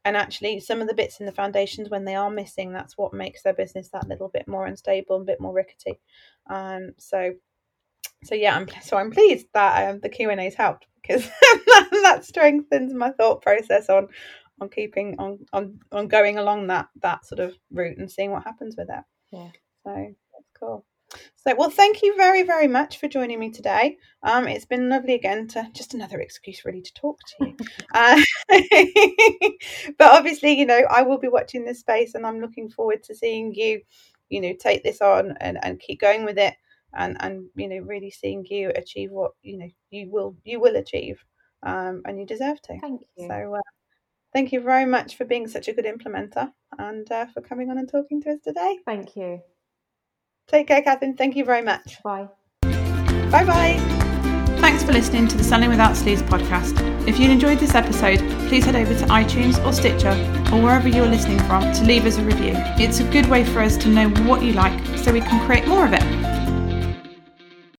And 0.05 0.15
actually 0.15 0.59
some 0.61 0.81
of 0.81 0.87
the 0.87 0.93
bits 0.93 1.19
in 1.19 1.25
the 1.25 1.31
foundations 1.31 1.89
when 1.89 2.05
they 2.05 2.15
are 2.15 2.29
missing 2.29 2.71
that's 2.71 2.97
what 2.97 3.13
makes 3.13 3.43
their 3.43 3.53
business 3.53 3.89
that 3.89 4.07
little 4.07 4.29
bit 4.29 4.47
more 4.47 4.65
unstable 4.65 5.17
and 5.17 5.23
a 5.23 5.31
bit 5.33 5.41
more 5.41 5.53
rickety. 5.53 5.99
Um 6.49 6.93
so 6.97 7.33
so 8.23 8.35
yeah 8.35 8.55
i'm 8.55 8.67
so 8.81 8.97
i'm 8.97 9.11
pleased 9.11 9.47
that 9.53 9.89
um, 9.89 9.99
the 10.01 10.09
q 10.09 10.29
and 10.29 10.41
a's 10.41 10.55
helped 10.55 10.87
because 11.01 11.23
that 12.03 12.21
strengthens 12.23 12.93
my 12.93 13.11
thought 13.11 13.41
process 13.41 13.89
on 13.89 14.07
on 14.61 14.69
keeping 14.69 15.15
on 15.19 15.39
on 15.53 15.79
on 15.91 16.07
going 16.07 16.37
along 16.37 16.67
that 16.67 16.87
that 17.01 17.25
sort 17.25 17.39
of 17.39 17.55
route 17.71 17.97
and 17.97 18.11
seeing 18.11 18.31
what 18.31 18.43
happens 18.43 18.75
with 18.77 18.89
it. 18.89 19.03
Yeah. 19.31 19.51
So 19.85 19.93
that's 20.33 20.49
cool 20.59 20.85
so, 21.45 21.55
well, 21.55 21.69
thank 21.69 22.01
you 22.01 22.15
very, 22.15 22.43
very 22.43 22.67
much 22.67 22.99
for 22.99 23.07
joining 23.07 23.39
me 23.39 23.49
today. 23.49 23.97
Um, 24.23 24.47
it's 24.47 24.65
been 24.65 24.89
lovely 24.89 25.13
again 25.13 25.47
to 25.49 25.69
just 25.73 25.93
another 25.93 26.19
excuse 26.19 26.65
really 26.65 26.81
to 26.81 26.93
talk 26.93 27.17
to 27.19 27.45
you. 27.45 27.55
uh, 27.93 28.21
but 29.97 30.11
obviously, 30.11 30.53
you 30.53 30.65
know, 30.65 30.81
I 30.89 31.01
will 31.01 31.17
be 31.17 31.29
watching 31.29 31.63
this 31.63 31.79
space, 31.79 32.15
and 32.15 32.25
I'm 32.25 32.41
looking 32.41 32.69
forward 32.69 33.03
to 33.03 33.15
seeing 33.15 33.53
you, 33.55 33.81
you 34.29 34.41
know, 34.41 34.53
take 34.59 34.83
this 34.83 35.01
on 35.01 35.35
and, 35.39 35.57
and 35.63 35.79
keep 35.79 36.01
going 36.01 36.25
with 36.25 36.37
it, 36.37 36.55
and 36.93 37.15
and 37.21 37.47
you 37.55 37.69
know, 37.69 37.79
really 37.79 38.11
seeing 38.11 38.45
you 38.49 38.71
achieve 38.75 39.11
what 39.11 39.31
you 39.41 39.57
know 39.57 39.69
you 39.91 40.09
will 40.11 40.35
you 40.43 40.59
will 40.59 40.75
achieve, 40.75 41.23
um, 41.63 42.01
and 42.05 42.19
you 42.19 42.25
deserve 42.25 42.61
to. 42.63 42.79
Thank 42.79 43.01
you. 43.17 43.27
So. 43.27 43.55
Uh, 43.55 43.61
thank 44.31 44.51
you 44.51 44.61
very 44.61 44.85
much 44.85 45.15
for 45.15 45.25
being 45.25 45.47
such 45.47 45.67
a 45.67 45.73
good 45.73 45.85
implementer 45.85 46.51
and 46.77 47.11
uh, 47.11 47.25
for 47.33 47.41
coming 47.41 47.71
on 47.71 47.79
and 47.79 47.89
talking 47.89 48.21
to 48.21 48.29
us 48.29 48.39
today. 48.43 48.77
Thank 48.85 49.15
you. 49.15 49.41
Take 50.49 50.67
care, 50.67 50.81
Catherine. 50.81 51.15
Thank 51.15 51.35
you 51.35 51.45
very 51.45 51.61
much. 51.61 52.01
Bye. 52.03 52.27
Bye 52.61 53.45
bye. 53.45 53.99
Thanks 54.59 54.83
for 54.83 54.91
listening 54.91 55.27
to 55.27 55.37
the 55.37 55.43
Selling 55.43 55.69
Without 55.69 55.91
Sleaze 55.95 56.21
podcast. 56.23 57.07
If 57.07 57.19
you 57.19 57.29
enjoyed 57.29 57.59
this 57.59 57.75
episode, 57.75 58.19
please 58.49 58.65
head 58.65 58.75
over 58.75 58.93
to 58.93 59.05
iTunes 59.05 59.63
or 59.65 59.71
Stitcher 59.71 60.11
or 60.51 60.61
wherever 60.61 60.89
you're 60.89 61.07
listening 61.07 61.39
from 61.39 61.61
to 61.73 61.83
leave 61.83 62.05
us 62.05 62.17
a 62.17 62.23
review. 62.23 62.53
It's 62.77 62.99
a 62.99 63.03
good 63.05 63.27
way 63.27 63.45
for 63.45 63.61
us 63.61 63.77
to 63.77 63.87
know 63.87 64.09
what 64.27 64.43
you 64.43 64.53
like 64.53 64.77
so 64.97 65.13
we 65.13 65.21
can 65.21 65.45
create 65.45 65.67
more 65.67 65.85
of 65.85 65.93
it. 65.93 66.18